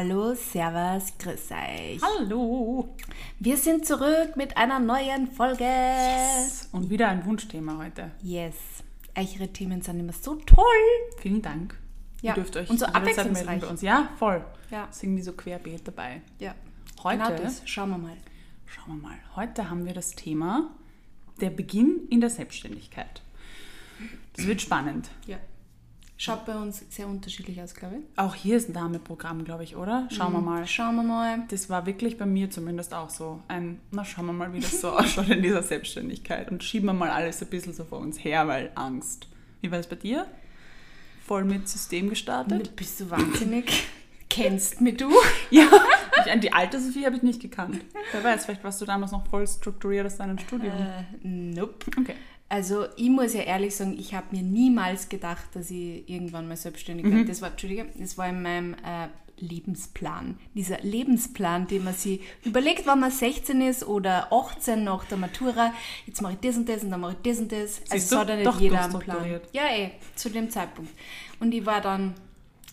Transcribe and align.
Hallo, 0.00 0.32
Servus, 0.32 1.12
grüß 1.18 1.50
euch. 1.50 2.00
Hallo. 2.00 2.94
Wir 3.40 3.56
sind 3.56 3.84
zurück 3.84 4.36
mit 4.36 4.56
einer 4.56 4.78
neuen 4.78 5.26
Folge. 5.26 5.64
Yes. 5.64 6.68
Und 6.70 6.88
wieder 6.88 7.08
ein 7.08 7.26
Wunschthema 7.26 7.78
heute. 7.78 8.12
Yes. 8.22 8.54
Eure 9.16 9.48
Themen 9.48 9.82
sind 9.82 9.98
immer 9.98 10.12
so 10.12 10.36
toll. 10.36 10.64
Vielen 11.16 11.42
Dank. 11.42 11.76
Ja. 12.22 12.30
Ihr 12.30 12.34
dürft 12.44 12.56
euch 12.56 12.70
Und 12.70 12.78
so 12.78 12.86
jederzeit 12.86 13.04
melden 13.16 13.18
abwechslungsreich. 13.26 13.60
bei 13.60 13.66
uns. 13.66 13.82
Ja, 13.82 14.08
voll. 14.20 14.44
Ja. 14.70 14.84
Ist 14.84 15.02
irgendwie 15.02 15.22
so 15.22 15.32
querbeet 15.32 15.88
dabei. 15.88 16.22
Ja. 16.38 16.54
Heute, 17.02 17.18
Genau 17.24 17.36
das. 17.42 17.62
Schauen 17.64 17.90
wir 17.90 17.98
mal. 17.98 18.16
schauen 18.66 19.00
wir 19.02 19.02
mal, 19.08 19.18
heute 19.34 19.68
haben 19.68 19.84
wir 19.84 19.94
das 19.94 20.12
Thema 20.12 20.70
der 21.40 21.50
Beginn 21.50 22.06
in 22.08 22.20
der 22.20 22.30
Selbstständigkeit. 22.30 23.20
Das 24.36 24.46
wird 24.46 24.62
spannend. 24.62 25.10
Ja. 25.26 25.38
Schaut 26.20 26.46
bei 26.46 26.56
uns 26.56 26.84
sehr 26.90 27.06
unterschiedlich 27.06 27.62
aus, 27.62 27.74
glaube 27.76 27.98
ich. 27.98 28.18
Auch 28.18 28.34
hier 28.34 28.56
ist 28.56 28.68
ein 28.68 28.72
Dame-Programm, 28.72 29.44
glaube 29.44 29.62
ich, 29.62 29.76
oder? 29.76 30.08
Schauen 30.10 30.32
wir 30.32 30.40
mal. 30.40 30.66
Schauen 30.66 30.96
wir 30.96 31.04
mal. 31.04 31.44
Das 31.48 31.70
war 31.70 31.86
wirklich 31.86 32.18
bei 32.18 32.26
mir 32.26 32.50
zumindest 32.50 32.92
auch 32.92 33.08
so 33.08 33.40
ein, 33.46 33.78
na 33.92 34.04
schauen 34.04 34.26
wir 34.26 34.32
mal, 34.32 34.52
wie 34.52 34.58
das 34.58 34.80
so 34.80 34.90
ausschaut 34.98 35.28
in 35.28 35.42
dieser 35.42 35.62
Selbstständigkeit 35.62 36.50
und 36.50 36.64
schieben 36.64 36.86
wir 36.86 36.92
mal 36.92 37.10
alles 37.10 37.40
ein 37.40 37.48
bisschen 37.48 37.72
so 37.72 37.84
vor 37.84 38.00
uns 38.00 38.22
her, 38.24 38.48
weil 38.48 38.72
Angst. 38.74 39.28
Wie 39.60 39.70
war 39.70 39.78
das 39.78 39.86
bei 39.86 39.94
dir? 39.94 40.26
Voll 41.24 41.44
mit 41.44 41.68
System 41.68 42.10
gestartet? 42.10 42.74
Bist 42.74 42.98
du 42.98 43.10
wahnsinnig? 43.10 43.86
Kennst 44.28 44.80
mich 44.80 44.96
du? 44.96 45.10
Ja, 45.50 46.36
die 46.36 46.52
alte 46.52 46.80
Sophie 46.80 47.06
habe 47.06 47.16
ich 47.16 47.22
nicht 47.22 47.40
gekannt. 47.40 47.80
Wer 48.12 48.24
weiß, 48.24 48.44
vielleicht 48.44 48.64
warst 48.64 48.80
du 48.80 48.84
damals 48.84 49.12
noch 49.12 49.26
voll 49.28 49.46
strukturiert 49.46 50.04
aus 50.04 50.16
deinem 50.16 50.36
Studium. 50.36 50.74
Äh, 50.74 51.04
nope. 51.22 51.86
Okay. 51.96 52.16
Also 52.48 52.86
ich 52.96 53.10
muss 53.10 53.34
ja 53.34 53.42
ehrlich 53.42 53.76
sagen, 53.76 53.96
ich 53.98 54.14
habe 54.14 54.34
mir 54.34 54.42
niemals 54.42 55.08
gedacht, 55.08 55.44
dass 55.54 55.70
ich 55.70 56.08
irgendwann 56.08 56.48
mal 56.48 56.56
selbstständig 56.56 57.04
werde. 57.06 57.26
Das 57.26 57.42
war, 57.42 57.50
Entschuldige, 57.50 57.86
das 57.98 58.16
war 58.16 58.28
in 58.28 58.42
meinem 58.42 58.74
äh, 58.74 59.08
Lebensplan. 59.40 60.38
Dieser 60.54 60.80
Lebensplan, 60.80 61.66
den 61.66 61.84
man 61.84 61.94
sich 61.94 62.20
überlegt, 62.44 62.86
wenn 62.86 63.00
man 63.00 63.10
16 63.10 63.60
ist 63.60 63.86
oder 63.86 64.32
18 64.32 64.82
nach 64.82 65.04
der 65.04 65.18
Matura, 65.18 65.72
jetzt 66.06 66.22
mache 66.22 66.34
ich 66.34 66.38
das 66.40 66.56
und 66.56 66.68
das 66.68 66.82
und 66.82 66.90
dann 66.90 67.00
mache 67.00 67.16
ich 67.22 67.30
das 67.30 67.38
und 67.40 67.52
das. 67.52 67.76
Siehst 67.76 67.92
Also 67.92 68.14
es 68.14 68.20
hat 68.20 68.28
ja 68.30 68.36
nicht 68.36 68.60
jeder 68.60 68.84
einen 68.84 68.98
Plan. 68.98 69.40
Ja, 69.52 69.68
eh, 69.70 69.90
zu 70.14 70.30
dem 70.30 70.50
Zeitpunkt. 70.50 70.90
Und 71.40 71.52
ich 71.52 71.64
war 71.66 71.80
dann 71.80 72.14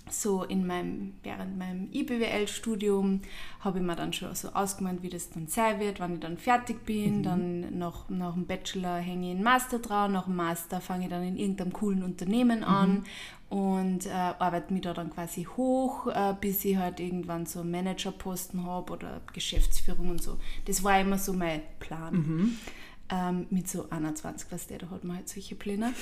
so 0.10 0.44
in 0.44 0.68
meinem, 0.68 1.14
während 1.24 1.58
meinem 1.58 1.90
IBWL-Studium 1.92 3.22
habe 3.60 3.80
ich 3.80 3.84
mir 3.84 3.96
dann 3.96 4.14
schon 4.14 4.34
so 4.36 4.50
ausgemalt, 4.50 5.02
wie 5.02 5.10
das 5.10 5.30
dann 5.32 5.48
sein 5.48 5.80
wird, 5.80 6.00
wann 6.00 6.14
ich 6.14 6.20
dann 6.20 6.38
fertig 6.38 6.86
bin. 6.86 7.24
Dann 7.24 7.78
nach, 7.78 8.08
nach 8.10 8.34
dem 8.34 8.46
Bachelor 8.46 8.98
hänge 8.98 9.28
ich 9.28 9.36
einen 9.36 9.44
Master 9.44 9.80
dran, 9.80 10.14
nach 10.14 10.26
dem 10.26 10.36
Master 10.36 10.80
fange 10.80 11.06
ich 11.06 11.10
dann 11.10 11.24
in 11.24 11.38
irgendeinem 11.38 11.74
coolen 11.74 12.04
Unternehmen 12.04 12.64
an 12.64 13.04
und 13.50 14.06
äh, 14.06 14.10
arbeite 14.10 14.74
mich 14.74 14.84
da 14.84 14.94
dann 14.94 15.12
quasi 15.12 15.44
hoch, 15.44 16.08
äh, 16.08 16.36
bis 16.40 16.64
ich 16.66 16.78
halt 16.78 17.00
irgendwann 17.00 17.46
so 17.46 17.62
einen 17.62 17.72
Managerposten 17.72 18.66
habe 18.66 18.94
oder 18.94 19.22
Geschäftsführung 19.34 20.10
und 20.10 20.22
so. 20.22 20.38
Das 20.66 20.84
war 20.84 21.00
immer 21.00 21.18
so 21.18 21.34
mein 21.34 21.62
Plan. 21.80 22.14
Ähm, 23.08 23.46
mit 23.52 23.70
so 23.70 23.88
21, 23.92 24.52
was 24.52 24.66
der, 24.66 24.80
da 24.80 24.90
hat 24.90 25.04
man 25.04 25.18
halt 25.18 25.30
solche 25.30 25.54
Pläne. 25.54 25.94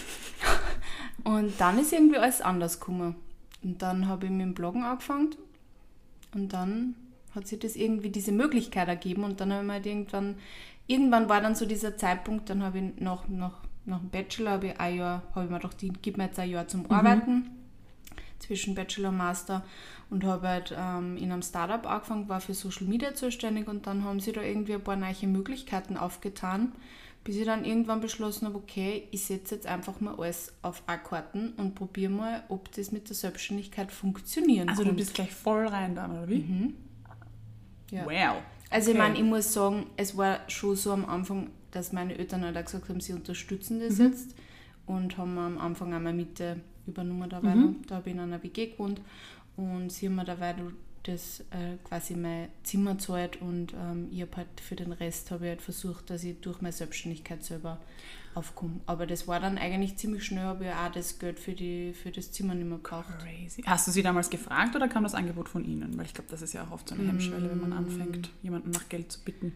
Und 1.26 1.52
dann 1.60 1.78
ist 1.78 1.92
irgendwie 1.92 2.16
alles 2.16 2.40
anders 2.40 2.80
gekommen. 2.80 3.16
Und 3.64 3.82
dann 3.82 4.08
habe 4.08 4.26
ich 4.26 4.32
mit 4.32 4.42
dem 4.42 4.54
Bloggen 4.54 4.84
angefangen 4.84 5.36
und 6.34 6.54
dann 6.54 6.96
hat 7.34 7.48
sich 7.48 7.60
das 7.60 7.76
irgendwie 7.76 8.10
diese 8.10 8.32
Möglichkeit 8.32 8.88
ergeben 8.88 9.24
und 9.24 9.40
dann 9.40 9.52
habe 9.52 9.62
ich 9.62 9.68
mir 9.68 9.74
halt 9.74 9.86
irgendwann, 9.86 10.36
irgendwann 10.88 11.30
war 11.30 11.42
dann 11.42 11.56
so 11.56 11.66
dieser 11.66 11.98
Zeitpunkt, 11.98 12.50
dann 12.50 12.62
habe 12.62 12.80
ich 12.80 13.00
nach, 13.00 13.28
nach, 13.28 13.60
nach 13.86 14.00
dem 14.00 14.10
Bachelor 14.10 14.52
habe 14.52 14.68
ich 14.68 14.80
ein 14.80 14.98
Jahr, 14.98 15.24
habe 15.34 15.46
ich 15.46 15.52
mir 15.52 15.60
gedacht, 15.60 15.82
ich 15.82 16.02
gebe 16.02 16.18
mir 16.18 16.26
jetzt 16.26 16.40
ein 16.40 16.50
Jahr 16.50 16.68
zum 16.68 16.90
Arbeiten 16.92 17.50
zwischen 18.44 18.76
Bachelor 18.76 19.10
und 19.10 19.18
Master 19.18 19.64
und 20.10 20.24
habe 20.24 20.48
halt 20.48 20.76
ähm, 20.78 21.18
in 21.18 21.32
einem 21.32 21.42
Startup 21.42 21.86
angefangen, 21.90 22.30
war 22.30 22.42
für 22.42 22.54
Social 22.54 22.86
Media 22.88 23.16
zuständig 23.16 23.68
und 23.68 23.88
dann 23.88 24.04
haben 24.04 24.20
sie 24.20 24.32
da 24.32 24.42
irgendwie 24.42 24.74
ein 24.74 24.84
paar 24.84 24.96
neue 24.96 25.28
Möglichkeiten 25.28 25.98
aufgetan, 25.98 26.74
bis 27.24 27.38
ich 27.38 27.46
dann 27.46 27.64
irgendwann 27.66 28.02
beschlossen 28.02 28.46
habe, 28.48 28.58
okay, 28.58 29.08
ich 29.12 29.26
setze 29.26 29.56
jetzt 29.56 29.66
einfach 29.68 30.00
mal 30.02 30.16
alles 30.16 30.54
auf 30.62 30.84
A-Karten 30.88 31.54
und 31.58 31.74
probiere 31.74 32.12
mal, 32.12 32.44
ob 32.50 32.72
das 32.74 32.92
mit 32.92 33.08
der 33.10 33.16
Selbstständigkeit 33.16 33.92
funktionieren 33.92 34.68
Also 34.70 34.84
du 34.84 34.90
kann. 34.90 34.98
bist 34.98 35.14
gleich 35.14 35.32
voll 35.34 35.68
rein 35.68 35.96
dann, 35.96 36.12
oder 36.12 36.28
wie? 36.28 36.40
Mhm. 36.40 36.74
Ja. 37.92 38.06
Wow. 38.06 38.44
Also 38.70 38.90
ich 38.92 38.98
Okay. 38.98 39.04
meine, 39.08 39.18
ich 39.18 39.24
muss 39.24 39.54
sagen, 39.54 39.86
es 39.98 40.18
war 40.18 40.40
schon 40.50 40.76
so 40.76 40.92
am 40.92 41.06
Anfang, 41.06 41.52
dass 41.72 41.92
meine 41.94 42.18
Eltern 42.18 42.44
halt 42.44 42.58
auch 42.58 42.66
gesagt 42.66 42.90
haben, 42.90 43.00
sie 43.00 43.14
unterstützen 43.14 43.80
das 43.80 43.98
Mhm. 43.98 44.06
jetzt 44.06 44.36
und 44.86 45.18
haben 45.18 45.38
am 45.38 45.58
Anfang 45.60 45.94
einmal 45.94 46.14
Miete 46.14 46.60
übernommen 46.88 47.30
dabei. 47.30 47.56
Mhm. 47.56 47.78
Da 47.88 47.96
habe 47.96 48.10
ich 48.10 48.16
in 48.16 48.22
einer 48.22 48.42
WG 48.44 48.68
gewohnt 48.68 49.02
und 49.58 49.92
sie 49.92 50.08
haben 50.08 50.16
mir 50.16 50.26
dabei 50.26 50.56
das 51.04 51.42
äh, 51.52 51.76
quasi 51.84 52.16
mein 52.16 52.48
Zimmer 52.64 52.94
gezahlt 52.94 53.42
und 53.42 53.74
ähm, 53.74 54.08
ich 54.12 54.22
habe 54.22 54.38
halt 54.38 54.48
für 54.62 54.76
den 54.78 54.94
Rest 54.94 55.32
habe 55.32 55.46
ich 55.46 55.50
halt 55.50 55.62
versucht, 55.62 56.10
dass 56.10 56.24
ich 56.24 56.40
durch 56.40 56.62
meine 56.62 56.72
Selbstständigkeit 56.72 57.44
selber 57.44 57.78
aufkomme. 58.36 58.80
Aber 58.86 59.06
das 59.06 59.28
war 59.28 59.40
dann 59.42 59.58
eigentlich 59.58 59.98
ziemlich 59.98 60.24
schnell, 60.24 60.44
habe 60.46 60.64
ich 60.64 60.72
auch 60.72 60.92
das 60.94 61.20
Geld 61.20 61.40
für, 61.40 61.52
die, 61.54 61.92
für 61.94 62.10
das 62.10 62.32
Zimmer 62.32 62.56
nicht 62.56 62.68
mehr 62.68 62.78
gebraucht. 62.78 63.20
Crazy. 63.20 63.62
Hast 63.66 63.86
du 63.86 63.92
sie 63.92 64.02
damals 64.02 64.30
gefragt 64.30 64.76
oder 64.78 64.88
kam 64.88 65.04
das 65.04 65.14
Angebot 65.14 65.50
von 65.50 65.66
ihnen? 65.66 65.96
Weil 65.98 66.06
ich 66.06 66.14
glaube, 66.14 66.32
das 66.32 66.42
ist 66.42 66.54
ja 66.54 66.64
auch 66.64 66.72
oft 66.72 66.88
so 66.88 66.96
eine 66.96 67.06
Hemmschwelle, 67.06 67.50
wenn 67.50 67.58
Mm. 67.60 67.62
man 67.62 67.74
anfängt, 67.74 68.30
jemanden 68.42 68.72
nach 68.72 68.88
Geld 68.90 69.12
zu 69.12 69.20
bitten. 69.26 69.52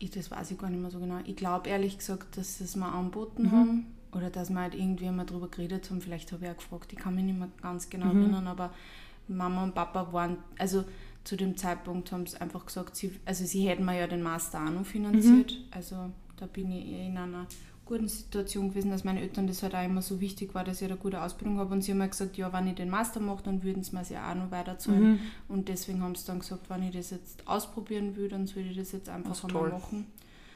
Ich, 0.00 0.10
das 0.10 0.30
weiß 0.30 0.50
ich 0.50 0.58
gar 0.58 0.70
nicht 0.70 0.80
mehr 0.82 0.90
so 0.90 0.98
genau. 0.98 1.18
Ich 1.24 1.36
glaube 1.36 1.68
ehrlich 1.70 1.98
gesagt, 1.98 2.36
dass 2.36 2.58
sie 2.58 2.64
es 2.64 2.74
mir 2.76 2.92
angeboten 2.92 3.44
Mhm. 3.44 3.52
haben 3.52 3.86
oder 4.12 4.30
dass 4.30 4.50
wir 4.50 4.60
halt 4.60 4.74
irgendwie 4.74 5.10
mal 5.10 5.24
drüber 5.26 5.48
geredet 5.48 5.90
haben. 5.90 6.00
Vielleicht 6.00 6.32
habe 6.32 6.44
ich 6.46 6.50
auch 6.50 6.56
gefragt, 6.56 6.92
ich 6.92 6.98
kann 6.98 7.14
mich 7.14 7.24
nicht 7.24 7.38
mehr 7.38 7.48
ganz 7.62 7.88
genau 7.90 8.06
Mhm. 8.06 8.22
erinnern, 8.22 8.46
aber 8.46 8.70
Mama 9.28 9.64
und 9.64 9.74
Papa 9.74 10.12
waren, 10.12 10.38
also 10.58 10.84
zu 11.24 11.36
dem 11.36 11.56
Zeitpunkt 11.56 12.10
haben 12.12 12.26
sie 12.26 12.40
einfach 12.40 12.64
gesagt, 12.64 12.96
sie, 12.96 13.12
also 13.26 13.44
sie 13.44 13.68
hätten 13.68 13.84
mir 13.84 13.98
ja 13.98 14.06
den 14.06 14.22
Master 14.22 14.64
auch 14.64 14.70
noch 14.70 14.86
finanziert. 14.86 15.52
Mhm. 15.52 15.64
Also 15.70 16.10
da 16.36 16.46
bin 16.46 16.70
ich 16.72 16.86
eh 16.86 17.06
in 17.08 17.18
einer 17.18 17.46
guten 17.84 18.08
Situation 18.08 18.70
gewesen, 18.70 18.90
dass 18.90 19.04
meine 19.04 19.20
Eltern 19.20 19.46
das 19.46 19.62
halt 19.62 19.74
auch 19.74 19.84
immer 19.84 20.00
so 20.02 20.20
wichtig 20.20 20.54
war, 20.54 20.62
dass 20.64 20.80
ich 20.80 20.88
eine 20.88 20.96
gute 20.98 21.20
Ausbildung 21.22 21.58
habe. 21.58 21.74
Und 21.74 21.82
sie 21.82 21.90
haben 21.92 21.98
mir 21.98 22.08
gesagt, 22.08 22.36
ja, 22.38 22.50
wenn 22.52 22.66
ich 22.66 22.74
den 22.76 22.88
Master 22.90 23.20
mache, 23.20 23.42
dann 23.42 23.62
würden 23.62 23.82
sie 23.82 23.94
mir 23.94 24.02
es 24.02 24.08
ja 24.10 24.30
auch 24.30 24.34
noch 24.34 24.50
weiterzahlen. 24.50 25.12
Mhm. 25.12 25.18
Und 25.48 25.68
deswegen 25.68 26.02
haben 26.02 26.14
sie 26.14 26.26
dann 26.26 26.38
gesagt, 26.40 26.68
wenn 26.70 26.82
ich 26.82 26.94
das 26.94 27.10
jetzt 27.10 27.46
ausprobieren 27.46 28.16
will, 28.16 28.28
dann 28.28 28.46
soll 28.46 28.62
ich 28.64 28.76
das 28.76 28.92
jetzt 28.92 29.08
einfach 29.10 29.30
Das 29.30 29.44
einmal 29.44 29.62
toll. 29.62 29.70
machen. 29.78 30.06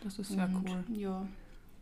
Das 0.05 0.19
ist 0.19 0.29
sehr 0.31 0.45
Und 0.45 0.69
cool. 0.69 0.85
Ja, 0.97 1.27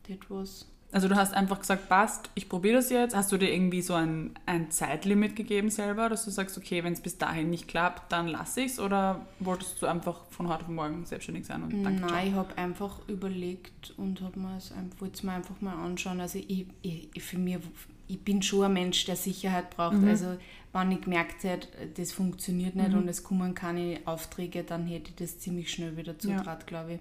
that 0.09 0.19
was. 0.31 0.67
Also 0.93 1.07
du 1.07 1.15
hast 1.15 1.35
einfach 1.35 1.61
gesagt, 1.61 1.89
passt, 1.89 2.31
ich 2.35 2.49
probiere 2.49 2.77
das 2.77 2.91
jetzt. 2.91 3.15
Hast 3.15 3.31
du 3.31 3.37
dir 3.37 3.53
irgendwie 3.53 3.81
so 3.81 3.95
ein, 3.95 4.33
ein 4.47 4.73
Zeitlimit 4.73 5.37
gegeben 5.37 5.71
selber, 5.71 6.09
dass 6.09 6.25
du 6.25 6.33
sagst, 6.33 6.59
okay, 6.59 6.83
wenn 6.83 6.93
es 6.93 7.01
bis 7.01 7.17
dahin 7.17 7.49
nicht 7.49 7.69
klappt, 7.69 8.11
dann 8.11 8.27
lasse 8.27 8.63
ich 8.63 8.73
es? 8.73 8.81
Oder 8.81 9.25
wolltest 9.39 9.81
du 9.81 9.87
einfach 9.87 10.25
von 10.31 10.49
heute 10.49 10.63
auf 10.63 10.69
morgen 10.69 11.07
selbstständig 11.07 11.47
sein 11.47 11.63
und 11.63 11.85
danke? 11.85 12.07
Nein, 12.07 12.29
ich 12.29 12.35
habe 12.35 12.59
einfach 12.59 12.99
überlegt 13.07 13.95
und 13.99 14.21
habe 14.21 14.41
mir 14.41 14.57
es 14.57 14.73
einfach, 14.73 15.01
wollte 15.01 15.15
es 15.15 15.23
mir 15.23 15.33
einfach 15.33 15.61
mal 15.61 15.75
anschauen. 15.75 16.21
Also 16.21 16.41
ich, 16.41 16.67
ich, 16.83 17.23
für 17.23 17.39
mich, 17.39 17.59
ich 18.09 18.21
bin 18.21 18.43
schon 18.43 18.65
ein 18.65 18.73
Mensch, 18.73 19.05
der 19.05 19.17
Sicherheit 19.17 19.71
braucht. 19.71 19.99
Mhm. 19.99 20.09
Also 20.09 20.39
wenn 20.73 20.91
ich 20.91 21.03
gemerkt 21.03 21.45
hätte, 21.45 21.69
das 21.97 22.11
funktioniert 22.11 22.75
nicht 22.75 22.95
und 22.95 23.07
es 23.07 23.23
kommen 23.23 23.55
keine 23.55 24.01
Aufträge, 24.07 24.65
dann 24.65 24.87
hätte 24.87 25.11
ich 25.11 25.17
das 25.17 25.39
ziemlich 25.39 25.71
schnell 25.71 25.97
wieder 25.97 26.19
zutraut, 26.19 26.67
glaube 26.67 26.95
ich. 26.95 27.01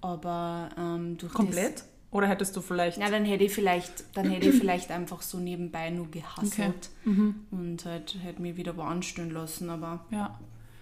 Aber 0.00 0.70
ähm, 0.78 1.18
durch 1.18 1.34
Komplett? 1.34 1.84
Oder 2.16 2.28
hättest 2.28 2.56
du 2.56 2.62
vielleicht... 2.62 2.98
Ja, 2.98 3.10
dann 3.10 3.24
hätte 3.26 3.44
ich 3.44 3.52
vielleicht, 3.52 4.04
dann 4.14 4.30
hätte 4.30 4.48
ich 4.48 4.54
vielleicht 4.56 4.90
einfach 4.90 5.20
so 5.22 5.38
nebenbei 5.38 5.90
nur 5.90 6.10
gehasselt 6.10 6.88
Mhm. 7.04 7.34
und 7.50 7.84
halt 7.84 8.16
hätte 8.22 8.40
mich 8.40 8.56
wieder 8.56 8.76
wo 8.76 8.82
anstellen 8.82 9.30
lassen. 9.30 9.68
Aber 9.70 10.04
Ja. 10.10 10.38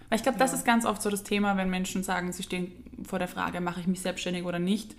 Weil 0.09 0.17
ich 0.17 0.23
glaube, 0.23 0.37
das 0.37 0.51
Ja. 0.51 0.57
ist 0.57 0.65
ganz 0.65 0.85
oft 0.85 1.01
so 1.01 1.09
das 1.09 1.23
Thema, 1.23 1.57
wenn 1.57 1.69
Menschen 1.69 2.03
sagen, 2.03 2.31
sie 2.31 2.43
stehen 2.43 2.71
vor 3.03 3.19
der 3.19 3.27
Frage, 3.27 3.59
mache 3.59 3.81
ich 3.81 3.87
mich 3.87 3.99
selbstständig 4.01 4.45
oder 4.45 4.59
nicht, 4.59 4.95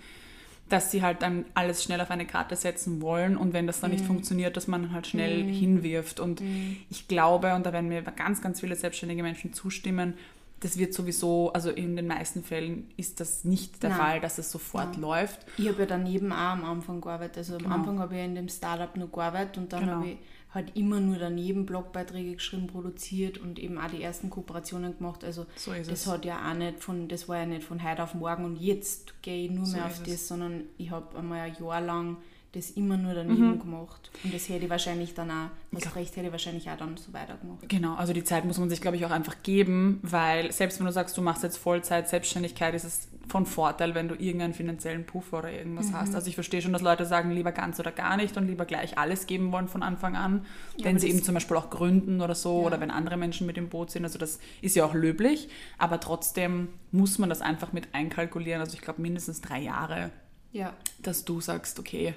dass 0.69 0.91
sie 0.91 1.01
halt 1.01 1.21
dann 1.21 1.45
alles 1.53 1.81
schnell 1.81 2.01
auf 2.01 2.11
eine 2.11 2.25
Karte 2.25 2.55
setzen 2.57 3.01
wollen 3.01 3.37
und 3.37 3.53
wenn 3.53 3.65
das 3.67 3.79
dann 3.79 3.91
nicht 3.91 4.03
Mhm. 4.03 4.07
funktioniert, 4.07 4.57
dass 4.57 4.67
man 4.67 4.91
halt 4.91 5.07
schnell 5.07 5.45
hinwirft. 5.45 6.19
Und 6.19 6.41
ich 6.89 7.07
glaube, 7.07 7.55
und 7.55 7.65
da 7.65 7.71
werden 7.73 7.87
mir 7.87 8.01
ganz, 8.03 8.41
ganz 8.41 8.59
viele 8.59 8.75
selbstständige 8.75 9.23
Menschen 9.23 9.53
zustimmen, 9.53 10.13
das 10.59 10.77
wird 10.77 10.93
sowieso, 10.93 11.51
also 11.53 11.69
in 11.69 11.95
den 11.95 12.07
meisten 12.07 12.43
Fällen 12.43 12.89
ist 12.97 13.19
das 13.19 13.43
nicht 13.43 13.83
der 13.83 13.91
Nein. 13.91 13.99
Fall, 13.99 14.21
dass 14.21 14.37
es 14.39 14.51
sofort 14.51 14.93
Nein. 14.93 15.01
läuft. 15.01 15.45
Ich 15.57 15.67
habe 15.67 15.79
ja 15.79 15.85
daneben 15.85 16.31
auch 16.31 16.37
am 16.37 16.65
Anfang 16.65 16.99
gearbeitet. 17.01 17.37
Also 17.37 17.55
am 17.57 17.63
Genau. 17.63 17.75
Anfang 17.75 17.99
habe 17.99 18.13
ich 18.15 18.19
ja 18.19 18.25
in 18.25 18.35
dem 18.35 18.49
Startup 18.49 18.95
nur 18.97 19.11
gearbeitet 19.11 19.57
und 19.57 19.71
dann 19.73 19.81
Genau. 19.81 19.91
habe 19.97 20.07
ich 20.09 20.17
halt 20.53 20.75
immer 20.75 20.99
nur 20.99 21.17
daneben 21.17 21.65
Blogbeiträge 21.65 22.33
geschrieben, 22.35 22.67
produziert 22.67 23.37
und 23.37 23.59
eben 23.59 23.77
auch 23.77 23.91
die 23.91 24.01
ersten 24.01 24.29
Kooperationen 24.31 24.97
gemacht. 24.97 25.23
Also 25.23 25.45
So 25.55 25.73
ist 25.73 25.91
das 25.91 26.01
es. 26.01 26.07
hat 26.07 26.25
ja 26.25 26.49
auch 26.49 26.55
nicht 26.55 26.81
von, 26.83 27.07
das 27.07 27.27
war 27.29 27.37
ja 27.37 27.45
nicht 27.45 27.63
von 27.63 27.83
heute 27.83 28.01
auf 28.01 28.15
morgen 28.15 28.45
und 28.45 28.55
jetzt 28.55 29.21
gehe 29.21 29.45
ich 29.45 29.51
nur 29.51 29.65
So 29.65 29.75
mehr 29.77 29.85
auf 29.85 30.01
es. 30.01 30.03
das, 30.09 30.27
sondern 30.27 30.63
ich 30.77 30.89
habe 30.89 31.15
einmal 31.17 31.41
ein 31.41 31.55
Jahr 31.59 31.81
lang 31.81 32.17
das 32.57 32.71
immer 32.71 32.97
nur 32.97 33.13
daneben 33.13 33.51
Mhm. 33.53 33.59
gemacht. 33.59 34.11
Und 34.23 34.33
das 34.33 34.49
hätte 34.49 34.65
ich 34.65 34.69
wahrscheinlich 34.69 35.13
dann 35.13 35.31
auch, 35.31 35.49
was 35.71 35.95
recht 35.95 36.15
hätte 36.15 36.25
ich 36.27 36.31
wahrscheinlich 36.31 36.69
auch 36.69 36.77
dann 36.77 36.97
so 36.97 37.13
weitergemacht. 37.13 37.69
Genau, 37.69 37.95
also 37.95 38.13
die 38.13 38.23
Zeit 38.23 38.43
muss 38.45 38.57
man 38.57 38.69
sich, 38.69 38.81
glaube 38.81 38.97
ich, 38.97 39.05
auch 39.05 39.11
einfach 39.11 39.35
geben, 39.43 39.99
weil 40.03 40.51
selbst 40.51 40.79
wenn 40.79 40.85
du 40.87 40.91
sagst, 40.91 41.17
du 41.17 41.21
machst 41.21 41.43
jetzt 41.43 41.57
Vollzeit 41.57 42.09
Selbstständigkeit, 42.09 42.73
ist 42.73 42.83
es 42.83 43.07
von 43.29 43.45
Vorteil, 43.45 43.93
wenn 43.93 44.07
du 44.07 44.15
irgendeinen 44.15 44.53
finanziellen 44.53 45.05
Puffer 45.05 45.39
oder 45.39 45.51
irgendwas 45.51 45.91
hast. 45.91 46.15
Also 46.15 46.27
ich 46.29 46.35
verstehe 46.35 46.61
schon, 46.61 46.71
dass 46.71 46.81
Leute 46.81 47.05
sagen, 47.05 47.29
lieber 47.31 47.51
ganz 47.51 47.77
oder 47.77 47.91
gar 47.91 48.15
nicht 48.15 48.37
und 48.37 48.47
lieber 48.47 48.63
gleich 48.65 48.97
alles 48.97 49.27
geben 49.27 49.51
wollen 49.51 49.67
von 49.67 49.83
Anfang 49.83 50.15
an, 50.15 50.45
Ja, 50.77 50.85
wenn 50.85 50.97
sie 50.97 51.07
das- 51.07 51.15
eben 51.17 51.25
zum 51.25 51.33
Beispiel 51.33 51.57
auch 51.57 51.69
gründen 51.69 52.21
oder 52.21 52.35
so 52.35 52.61
Ja. 52.61 52.67
oder 52.67 52.79
wenn 52.79 52.89
andere 52.89 53.17
Menschen 53.17 53.45
mit 53.45 53.57
im 53.57 53.67
Boot 53.67 53.91
sind. 53.91 54.05
Also 54.05 54.17
das 54.17 54.39
ist 54.61 54.77
ja 54.77 54.85
auch 54.85 54.93
löblich, 54.93 55.49
aber 55.77 55.99
trotzdem 55.99 56.69
muss 56.93 57.19
man 57.19 57.27
das 57.27 57.41
einfach 57.41 57.73
mit 57.73 57.93
einkalkulieren. 57.93 58.61
Also 58.61 58.75
ich 58.75 58.81
glaube 58.81 59.01
mindestens 59.01 59.41
drei 59.41 59.59
Jahre 59.59 60.09
Ja, 60.53 60.73
dass 61.03 61.25
du 61.25 61.41
sagst, 61.41 61.77
okay, 61.77 62.13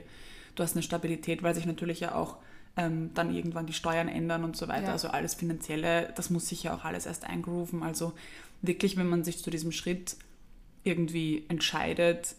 du 0.54 0.62
hast 0.62 0.74
eine 0.74 0.82
Stabilität, 0.82 1.42
weil 1.42 1.54
sich 1.54 1.66
natürlich 1.66 2.00
ja 2.00 2.14
auch 2.14 2.36
ähm, 2.76 3.10
dann 3.14 3.34
irgendwann 3.34 3.66
die 3.66 3.72
Steuern 3.72 4.08
ändern 4.08 4.44
und 4.44 4.56
so 4.56 4.68
weiter. 4.68 4.86
Ja. 4.88 4.92
Also 4.92 5.08
alles 5.08 5.34
Finanzielle, 5.34 6.12
das 6.16 6.30
muss 6.30 6.48
sich 6.48 6.62
ja 6.62 6.74
auch 6.74 6.84
alles 6.84 7.06
erst 7.06 7.24
eingrooven. 7.24 7.82
Also 7.82 8.12
wirklich, 8.62 8.96
wenn 8.96 9.08
man 9.08 9.24
sich 9.24 9.42
zu 9.42 9.50
diesem 9.50 9.72
Schritt 9.72 10.16
irgendwie 10.84 11.44
entscheidet, 11.48 12.34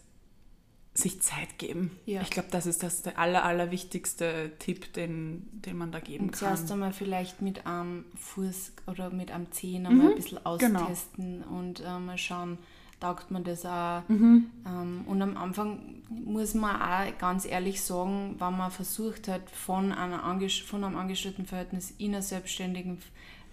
sich 0.94 1.22
Zeit 1.22 1.58
geben. 1.58 1.98
Ja. 2.04 2.20
Ich 2.20 2.30
glaube, 2.30 2.48
das 2.50 2.66
ist 2.66 2.82
das 2.82 3.00
der 3.02 3.18
aller, 3.18 3.44
allerwichtigste 3.44 4.52
Tipp, 4.58 4.92
den, 4.92 5.48
den 5.52 5.76
man 5.78 5.90
da 5.90 6.00
geben 6.00 6.26
und 6.26 6.36
zuerst 6.36 6.64
kann. 6.68 6.74
einmal 6.74 6.92
vielleicht 6.92 7.40
mit 7.40 7.66
einem 7.66 8.04
Fuß 8.16 8.72
oder 8.88 9.08
mit 9.10 9.30
einem 9.30 9.50
Zehen 9.52 9.82
Mhm, 9.82 9.88
einmal 9.88 10.08
ein 10.10 10.14
bisschen 10.16 10.38
genau. 10.58 10.80
austesten 10.84 11.42
und 11.44 11.80
äh, 11.80 11.98
mal 11.98 12.18
schauen, 12.18 12.58
taugt 13.02 13.30
man 13.30 13.42
das 13.42 13.66
auch. 13.66 14.02
Mhm. 14.08 14.46
Ähm, 14.66 15.04
und 15.06 15.20
am 15.20 15.36
Anfang 15.36 16.02
muss 16.08 16.54
man 16.54 16.80
auch 16.80 17.18
ganz 17.18 17.44
ehrlich 17.44 17.82
sagen, 17.82 18.36
wenn 18.38 18.56
man 18.56 18.70
versucht 18.70 19.28
hat, 19.28 19.50
von, 19.50 19.92
einer 19.92 20.22
Anges 20.22 20.58
von 20.58 20.84
einem 20.84 20.96
Angestelltenverhältnis 20.96 21.94
in 21.98 22.14
ein 22.14 22.22
selbstständigen 22.22 22.98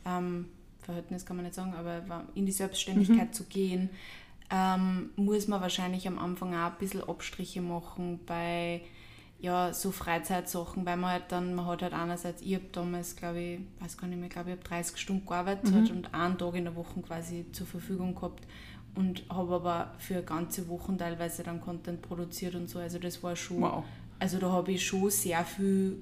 ähm, 0.05 0.45
Verhältnis, 0.81 1.25
kann 1.25 1.37
man 1.37 1.45
nicht 1.45 1.55
sagen, 1.55 1.73
aber 1.73 2.23
in 2.35 2.45
die 2.45 2.51
Selbstständigkeit 2.51 3.33
zu 3.33 3.45
gehen, 3.45 3.89
ähm, 4.51 5.09
muss 5.15 5.47
man 5.47 5.61
wahrscheinlich 5.61 6.07
am 6.07 6.19
Anfang 6.19 6.53
auch 6.53 6.71
ein 6.71 6.77
bisschen 6.79 7.03
Abstriche 7.03 7.61
machen 7.61 8.19
bei 8.25 8.81
ja, 9.41 9.73
so 9.73 9.91
Freizeitsachen, 9.91 10.85
weil 10.85 10.97
man 10.97 11.11
halt 11.11 11.23
dann, 11.29 11.55
man 11.55 11.65
hat 11.65 11.81
halt 11.81 11.93
einerseits, 11.93 12.41
ich 12.41 12.55
habe 12.55 12.65
damals, 12.73 13.15
glaube 13.15 13.39
ich, 13.39 13.59
weiß 13.79 13.97
gar 13.97 14.07
nicht 14.07 14.19
mehr, 14.19 14.27
glaube 14.27 14.49
ich, 14.49 14.57
habe 14.57 14.67
30 14.67 14.97
Stunden 14.97 15.25
gearbeitet 15.25 15.89
und 15.91 16.13
einen 16.13 16.37
Tag 16.37 16.55
in 16.55 16.65
der 16.65 16.75
Woche 16.75 17.01
quasi 17.01 17.45
zur 17.53 17.65
Verfügung 17.65 18.15
gehabt 18.15 18.45
und 18.95 19.23
habe 19.29 19.55
aber 19.55 19.91
für 19.97 20.21
ganze 20.21 20.67
Wochen 20.67 20.97
teilweise 20.97 21.43
dann 21.43 21.61
Content 21.61 22.01
produziert 22.01 22.55
und 22.55 22.69
so, 22.69 22.79
also 22.79 22.99
das 22.99 23.21
war 23.23 23.35
schon, 23.35 23.61
Wow. 23.61 23.83
also 24.19 24.37
da 24.39 24.51
habe 24.51 24.71
ich 24.73 24.85
schon 24.85 25.09
sehr 25.09 25.43
viel, 25.45 25.97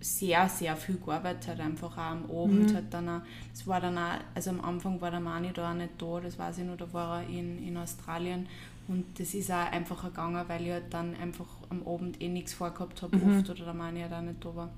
sehr, 0.00 0.48
sehr 0.48 0.76
viel 0.76 0.96
gearbeitet, 0.98 1.48
halt 1.48 1.60
einfach 1.60 1.92
auch 1.96 2.02
am 2.02 2.24
Abend 2.30 2.72
Mhm. 2.72 2.74
halt 2.74 2.92
dann 2.92 3.08
auch, 3.08 3.20
das 3.52 3.66
war 3.66 3.80
dann 3.80 3.96
auch, 3.96 4.18
also 4.34 4.50
am 4.50 4.60
Anfang 4.60 5.00
war 5.00 5.10
der 5.10 5.20
Mani 5.20 5.52
da 5.52 5.70
auch 5.70 5.74
nicht 5.74 5.90
da, 6.00 6.20
das 6.20 6.38
weiß 6.38 6.58
ich 6.58 6.64
noch, 6.64 6.76
da 6.76 6.92
war 6.92 7.22
er 7.22 7.28
in, 7.28 7.66
in 7.66 7.76
Australien 7.76 8.46
und 8.88 9.18
das 9.18 9.32
ist 9.34 9.50
auch 9.50 9.70
einfacher 9.70 10.08
gegangen, 10.10 10.44
weil 10.48 10.62
ich 10.66 10.72
halt 10.72 10.92
dann 10.92 11.14
einfach 11.14 11.46
am 11.70 11.86
Abend 11.86 12.20
eh 12.20 12.28
nichts 12.28 12.52
vorgehabt 12.52 13.00
habe 13.02 13.16
Mhm. 13.16 13.28
oft 13.28 13.48
oder 13.48 13.64
der 13.64 13.74
Mani 13.74 14.00
halt 14.00 14.12
auch 14.12 14.20
nicht 14.22 14.44
da 14.44 14.54
war. 14.56 14.70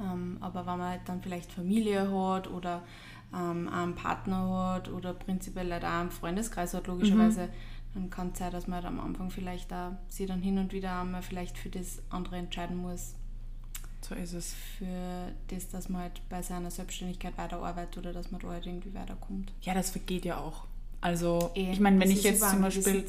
Ähm, 0.00 0.38
aber 0.40 0.60
wenn 0.66 0.78
man 0.78 0.88
halt 0.90 1.02
dann 1.06 1.20
vielleicht 1.22 1.52
Familie 1.52 2.00
hat 2.10 2.50
oder 2.50 2.82
ähm, 3.34 3.68
einen 3.68 3.94
Partner 3.94 4.74
hat 4.74 4.88
oder 4.90 5.14
prinzipiell 5.14 5.72
auch 5.72 5.82
einen 5.82 6.10
Freundeskreis 6.10 6.74
hat, 6.74 6.86
logischerweise, 6.86 7.48
dann 7.94 8.10
kann 8.10 8.30
es 8.32 8.38
sein, 8.38 8.52
dass 8.52 8.66
man 8.66 8.76
halt 8.76 8.86
am 8.86 9.00
Anfang 9.00 9.30
vielleicht 9.30 9.72
auch 9.72 9.92
sich 10.08 10.26
dann 10.26 10.40
hin 10.40 10.58
und 10.58 10.72
wieder 10.72 11.00
einmal 11.00 11.22
vielleicht 11.22 11.58
für 11.58 11.68
das 11.68 12.02
andere 12.10 12.36
entscheiden 12.36 12.76
muss. 12.76 13.14
So 14.00 14.14
ist 14.14 14.32
es. 14.32 14.54
Für 14.78 15.32
das, 15.48 15.68
dass 15.68 15.88
man 15.88 16.02
halt 16.02 16.20
bei 16.28 16.42
seiner 16.42 16.70
Selbstständigkeit 16.70 17.38
weiterarbeitet 17.38 17.98
oder 17.98 18.12
dass 18.12 18.30
man 18.30 18.40
da 18.40 18.48
halt 18.48 18.66
irgendwie 18.66 18.94
weiterkommt. 18.94 19.52
Ja, 19.62 19.74
das 19.74 19.90
vergeht 19.90 20.24
ja 20.24 20.38
auch. 20.38 20.66
Also, 21.00 21.50
Eh, 21.54 21.72
ich 21.72 21.80
meine, 21.80 21.98
wenn 22.00 22.10
ich 22.10 22.22
jetzt 22.22 22.48
zum 22.48 22.62
Beispiel 22.62 23.04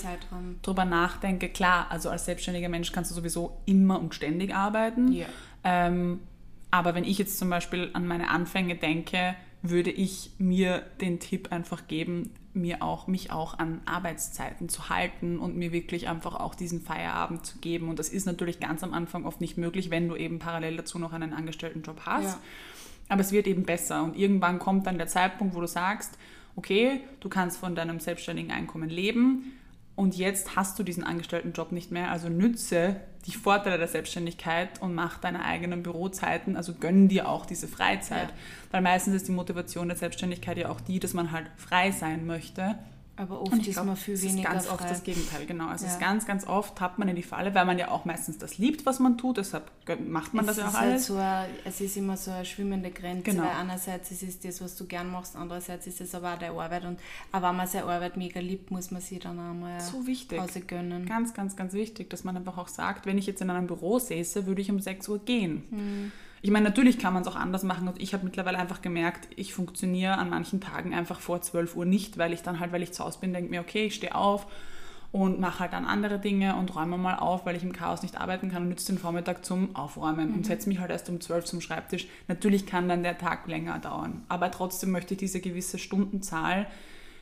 drüber 0.63 0.85
nachdenke, 0.85 1.49
klar, 1.49 1.87
also 1.89 2.09
als 2.09 2.25
selbstständiger 2.25 2.69
Mensch 2.69 2.91
kannst 2.91 3.11
du 3.11 3.15
sowieso 3.15 3.57
immer 3.65 3.99
und 3.99 4.15
ständig 4.15 4.53
arbeiten. 4.53 5.11
Ja. 5.11 5.27
Ähm, 5.63 6.19
aber 6.71 6.95
wenn 6.95 7.03
ich 7.03 7.19
jetzt 7.19 7.37
zum 7.37 7.51
Beispiel 7.51 7.91
an 7.93 8.07
meine 8.07 8.29
Anfänge 8.29 8.75
denke, 8.75 9.35
würde 9.63 9.89
ich 9.89 10.31
mir 10.37 10.83
den 11.01 11.19
Tipp 11.19 11.51
einfach 11.51 11.87
geben, 11.87 12.31
mir 12.53 12.83
auch, 12.83 13.07
mich 13.07 13.31
auch 13.31 13.57
an 13.57 13.81
Arbeitszeiten 13.85 14.69
zu 14.69 14.89
halten 14.89 15.39
und 15.39 15.55
mir 15.55 15.71
wirklich 15.71 16.07
einfach 16.07 16.35
auch 16.35 16.53
diesen 16.53 16.81
Feierabend 16.81 17.45
zu 17.45 17.57
geben. 17.59 17.89
Und 17.89 17.97
das 17.97 18.09
ist 18.09 18.25
natürlich 18.25 18.59
ganz 18.59 18.83
am 18.83 18.93
Anfang 18.93 19.25
oft 19.25 19.41
nicht 19.41 19.57
möglich, 19.57 19.89
wenn 19.89 20.07
du 20.07 20.15
eben 20.15 20.37
parallel 20.37 20.77
dazu 20.77 20.99
noch 20.99 21.13
einen 21.13 21.33
Angestelltenjob 21.33 22.01
hast. 22.05 22.35
Ja. 22.35 22.39
Aber 23.09 23.21
es 23.21 23.31
wird 23.31 23.47
eben 23.47 23.63
besser 23.63 24.03
und 24.03 24.17
irgendwann 24.17 24.59
kommt 24.59 24.85
dann 24.85 24.97
der 24.97 25.07
Zeitpunkt, 25.07 25.55
wo 25.55 25.61
du 25.61 25.67
sagst, 25.67 26.17
okay, 26.55 26.99
du 27.21 27.29
kannst 27.29 27.57
von 27.57 27.73
deinem 27.73 27.99
selbstständigen 27.99 28.51
Einkommen 28.51 28.89
leben 28.89 29.53
und 29.95 30.17
jetzt 30.17 30.55
hast 30.55 30.79
du 30.79 30.83
diesen 30.83 31.03
Angestelltenjob 31.03 31.71
nicht 31.71 31.91
mehr, 31.91 32.09
also 32.11 32.27
nütze 32.27 32.95
die 33.25 33.31
Vorteile 33.31 33.77
der 33.77 33.87
Selbstständigkeit 33.87 34.81
und 34.81 34.95
mach 34.95 35.19
deine 35.19 35.45
eigenen 35.45 35.83
Bürozeiten, 35.83 36.57
also 36.57 36.73
gönn 36.73 37.07
dir 37.07 37.29
auch 37.29 37.45
diese 37.45 37.67
Freizeit. 37.67 38.29
Ja. 38.29 38.35
Weil 38.71 38.81
meistens 38.81 39.15
ist 39.15 39.27
die 39.27 39.31
Motivation 39.31 39.87
der 39.87 39.97
Selbstständigkeit 39.97 40.57
ja 40.57 40.69
auch 40.69 40.81
die, 40.81 40.99
dass 40.99 41.13
man 41.13 41.31
halt 41.31 41.49
frei 41.57 41.91
sein 41.91 42.25
möchte. 42.25 42.75
Aber 43.15 43.39
Und 43.41 43.51
oft 43.53 43.61
ich 43.61 43.67
ist 43.67 43.83
man 43.83 43.95
viel 43.95 44.15
es 44.15 44.23
weniger 44.23 44.47
ist 44.49 44.53
ganz 44.53 44.65
frei. 44.65 44.73
oft 44.73 44.83
das 44.89 45.03
Gegenteil, 45.03 45.45
genau. 45.45 45.67
Also 45.67 45.85
es 45.85 45.91
Ja. 45.91 45.97
ist 45.97 46.03
ganz, 46.03 46.25
ganz 46.25 46.47
oft 46.47 46.75
tappt 46.75 46.97
man 46.97 47.07
in 47.07 47.15
die 47.15 47.21
Falle, 47.21 47.53
weil 47.53 47.63
man 47.65 47.77
ja 47.77 47.89
auch 47.91 48.05
meistens 48.05 48.39
das 48.39 48.57
liebt, 48.57 48.87
was 48.87 48.99
man 48.99 49.19
tut, 49.19 49.37
deshalb 49.37 49.69
macht 50.07 50.33
man 50.33 50.45
es 50.49 50.55
das 50.55 50.57
ja 50.57 50.69
auch 50.69 50.73
halt 50.73 50.91
alles. 50.93 51.05
so 51.05 51.17
ein, 51.17 51.45
es 51.63 51.79
ist 51.79 51.95
immer 51.95 52.17
so 52.17 52.31
eine 52.31 52.43
schwimmende 52.43 52.89
Grenze, 52.89 53.21
Genau. 53.29 53.43
weil 53.43 53.51
einerseits 53.51 54.09
ist 54.09 54.23
es 54.23 54.39
das, 54.39 54.61
was 54.61 54.75
du 54.75 54.85
gern 54.87 55.11
machst, 55.11 55.35
andererseits 55.35 55.85
ist 55.85 56.01
es 56.01 56.15
aber 56.15 56.33
auch 56.33 56.39
deine 56.39 56.59
Arbeit 56.59 56.85
und 56.85 56.99
auch 57.31 57.41
wenn 57.43 57.55
man 57.55 57.67
seine 57.67 57.85
Arbeit 57.85 58.17
mega 58.17 58.39
liebt, 58.39 58.71
muss 58.71 58.89
man 58.89 58.99
sie 59.01 59.19
dann 59.19 59.37
auch 59.39 59.53
mal 59.53 59.79
So 59.79 60.07
wichtig. 60.07 60.39
Pause 60.39 60.61
gönnen. 60.61 61.05
Ganz, 61.05 61.35
ganz, 61.35 61.55
ganz 61.55 61.73
wichtig, 61.73 62.09
dass 62.09 62.23
man 62.23 62.35
einfach 62.35 62.57
auch 62.57 62.67
sagt, 62.67 63.05
wenn 63.05 63.19
ich 63.19 63.27
jetzt 63.27 63.41
in 63.43 63.49
einem 63.51 63.67
Büro 63.67 63.99
säße, 63.99 64.47
würde 64.47 64.61
ich 64.61 64.71
um 64.71 64.79
6 64.79 65.07
Uhr 65.09 65.19
gehen. 65.23 65.63
Hm. 65.69 66.11
Ich 66.45 66.51
meine, 66.51 66.65
natürlich 66.65 66.99
kann 66.99 67.13
man 67.13 67.21
es 67.21 67.27
auch 67.29 67.37
anders 67.37 67.63
machen 67.63 67.87
und 67.87 68.01
ich 68.01 68.13
habe 68.13 68.25
mittlerweile 68.25 68.57
einfach 68.59 68.81
gemerkt, 68.81 69.29
ich 69.37 69.53
funktioniere 69.53 70.17
an 70.17 70.29
manchen 70.29 70.59
Tagen 70.59 70.93
einfach 70.93 71.21
vor 71.21 71.41
12 71.41 71.77
Uhr 71.77 71.85
nicht, 71.85 72.17
weil 72.17 72.33
ich 72.33 72.41
dann 72.43 72.59
halt, 72.59 72.73
weil 72.73 72.83
ich 72.83 72.91
zu 72.91 73.01
Hause 73.01 73.19
bin, 73.21 73.31
denke 73.31 73.49
mir, 73.49 73.61
okay, 73.61 73.85
ich 73.85 73.95
stehe 73.95 74.13
auf 74.13 74.45
und 75.13 75.39
mache 75.39 75.59
halt 75.59 75.71
dann 75.71 75.85
andere 75.85 76.19
Dinge 76.19 76.57
und 76.57 76.75
räume 76.75 76.97
mal 76.97 77.15
auf, 77.15 77.45
weil 77.45 77.55
ich 77.55 77.63
im 77.63 77.71
Chaos 77.71 78.01
nicht 78.01 78.19
arbeiten 78.19 78.51
kann 78.51 78.63
und 78.63 78.69
nütze 78.69 78.91
den 78.91 78.99
Vormittag 78.99 79.45
zum 79.45 79.73
Aufräumen 79.73 80.31
Mhm. 80.31 80.35
und 80.35 80.45
setze 80.45 80.67
mich 80.67 80.79
halt 80.79 80.91
erst 80.91 81.07
um 81.07 81.21
12 81.21 81.45
zum 81.45 81.61
Schreibtisch. 81.61 82.07
Natürlich 82.27 82.65
kann 82.65 82.89
dann 82.89 83.03
der 83.03 83.17
Tag 83.17 83.47
länger 83.47 83.79
dauern, 83.79 84.23
aber 84.27 84.51
trotzdem 84.51 84.91
möchte 84.91 85.13
ich 85.13 85.19
diese 85.19 85.39
gewisse 85.39 85.79
Stundenzahl 85.79 86.67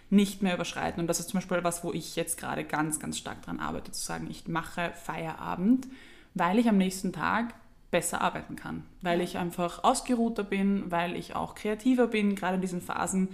nicht 0.09 0.41
mehr 0.41 0.55
überschreiten. 0.55 0.99
Und 0.99 1.05
das 1.05 1.19
ist 1.19 1.29
zum 1.29 1.37
Beispiel 1.37 1.63
was, 1.63 1.83
wo 1.83 1.93
ich 1.93 2.15
jetzt 2.15 2.39
gerade 2.39 2.63
ganz, 2.63 2.99
ganz 2.99 3.19
stark 3.19 3.43
dran 3.43 3.59
arbeite, 3.59 3.91
zu 3.91 4.03
sagen, 4.03 4.25
ich 4.31 4.47
mache 4.47 4.91
Feierabend, 4.95 5.87
weil 6.33 6.57
ich 6.57 6.67
am 6.67 6.77
nächsten 6.79 7.13
Tag 7.13 7.53
besser 7.91 8.21
arbeiten 8.21 8.55
kann, 8.55 8.83
weil 9.01 9.19
ich 9.21 9.37
einfach 9.37 9.83
ausgeruhter 9.83 10.43
bin, 10.43 10.89
weil 10.89 11.15
ich 11.15 11.35
auch 11.35 11.55
kreativer 11.55 12.07
bin. 12.07 12.35
Gerade 12.35 12.55
in 12.55 12.61
diesen 12.61 12.81
Phasen 12.81 13.27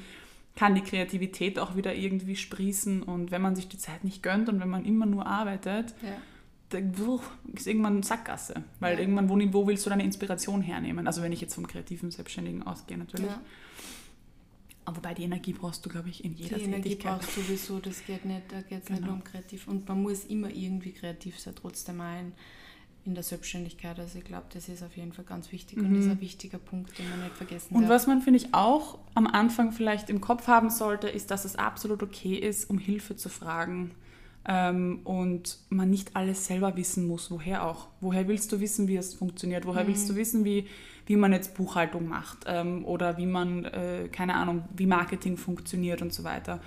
kann 0.56 0.74
die 0.74 0.82
Kreativität 0.82 1.60
auch 1.60 1.76
wieder 1.76 1.94
irgendwie 1.94 2.36
sprießen 2.36 3.04
und 3.04 3.30
wenn 3.30 3.42
man 3.44 3.56
sich 3.56 3.68
die 3.70 3.78
Zeit 3.78 4.04
nicht 4.04 4.24
gönnt 4.24 4.50
und 4.50 4.60
wenn 4.60 4.70
man 4.70 4.84
immer 4.86 5.06
nur 5.06 5.28
arbeitet, 5.28 5.94
Ja. 6.02 6.18
dann 6.70 6.92
ist 7.54 7.68
irgendwann 7.68 8.02
Sackgasse, 8.02 8.64
weil 8.80 8.96
Ja. 8.96 9.02
irgendwann, 9.02 9.30
wo, 9.30 9.38
wo 9.54 9.68
willst 9.68 9.86
du 9.86 9.92
deine 9.92 10.04
Inspiration 10.04 10.62
hernehmen? 10.62 11.06
Also 11.06 11.22
wenn 11.22 11.32
ich 11.32 11.42
jetzt 11.42 11.54
vom 11.54 11.68
kreativen 11.68 12.10
Selbstständigen 12.10 12.64
ausgehe 12.64 12.98
natürlich. 12.98 13.28
Ja. 13.28 13.40
Aber 14.86 14.98
wobei 14.98 15.14
die 15.14 15.24
Energie 15.24 15.54
brauchst 15.54 15.86
du, 15.86 15.90
glaube 15.90 16.10
ich, 16.10 16.24
in 16.24 16.34
Die 16.36 16.44
jeder 16.44 16.60
Energie 16.60 16.90
Tätigkeit. 16.90 17.20
brauchst 17.20 17.36
du 17.38 17.42
sowieso, 17.42 17.80
das 17.80 18.04
geht 18.06 18.24
nicht, 18.26 18.44
da 18.52 18.62
geht 18.62 18.84
es 18.84 18.90
nicht 18.90 19.00
Genau. 19.02 19.08
nur 19.08 19.16
um 19.18 19.24
kreativ. 19.24 19.68
Und 19.68 19.88
man 19.88 20.02
muss 20.02 20.24
immer 20.26 20.50
irgendwie 20.50 20.94
kreativ 20.94 21.38
sein, 21.40 21.54
trotzdem 21.56 22.00
auch 22.02 22.06
in, 23.08 23.14
der 23.16 23.24
Selbstständigkeit. 23.24 23.98
Also 24.00 24.20
ich 24.20 24.26
glaube, 24.26 24.46
das 24.54 24.70
ist 24.70 24.84
auf 24.84 24.96
jeden 24.98 25.14
Fall 25.14 25.26
ganz 25.26 25.52
wichtig 25.52 25.78
und 25.80 25.96
ist 25.96 26.10
ein 26.10 26.22
wichtiger 26.22 26.58
Punkt, 26.60 26.98
den 27.00 27.10
man 27.10 27.22
nicht 27.24 27.36
vergessen 27.36 27.68
Mhm. 27.72 27.76
Und 27.78 27.82
darf. 27.84 27.92
was 27.92 28.08
man, 28.08 28.22
finde 28.22 28.38
ich, 28.38 28.54
auch 28.54 29.00
am 29.16 29.26
Anfang 29.28 29.72
vielleicht 29.72 30.10
im 30.10 30.22
Kopf 30.22 30.48
haben 30.48 30.70
sollte, 30.70 31.08
ist, 31.10 31.32
dass 31.32 31.46
es 31.46 31.56
absolut 31.56 32.04
okay 32.04 32.36
ist, 32.36 32.70
um 32.70 32.78
Hilfe 32.78 33.16
zu 33.16 33.30
fragen. 33.30 33.92
Ähm, 34.50 35.02
und 35.04 35.58
man 35.70 35.90
nicht 35.90 36.16
alles 36.16 36.46
selber 36.46 36.78
wissen 36.78 37.06
muss. 37.08 37.30
Woher 37.32 37.66
auch? 37.66 37.88
Woher 38.00 38.28
willst 38.30 38.50
du 38.54 38.60
wissen, 38.62 38.88
wie 38.88 38.96
es 38.96 39.14
funktioniert? 39.14 39.66
Woher 39.66 39.88
willst 39.88 40.10
du 40.10 40.16
wissen, 40.16 40.46
wie, 40.46 40.68
wie 41.06 41.18
man 41.18 41.34
jetzt 41.34 41.54
Buchhaltung 41.56 42.08
macht? 42.08 42.46
Ähm, 42.48 42.86
oder 42.86 43.18
wie 43.18 43.26
man, 43.26 43.66
äh, 43.66 44.08
keine 44.10 44.36
Ahnung, 44.36 44.64
wie 44.76 44.86
Marketing 44.86 45.36
funktioniert 45.36 46.02
und 46.02 46.14
so 46.14 46.24
weiter. 46.24 46.62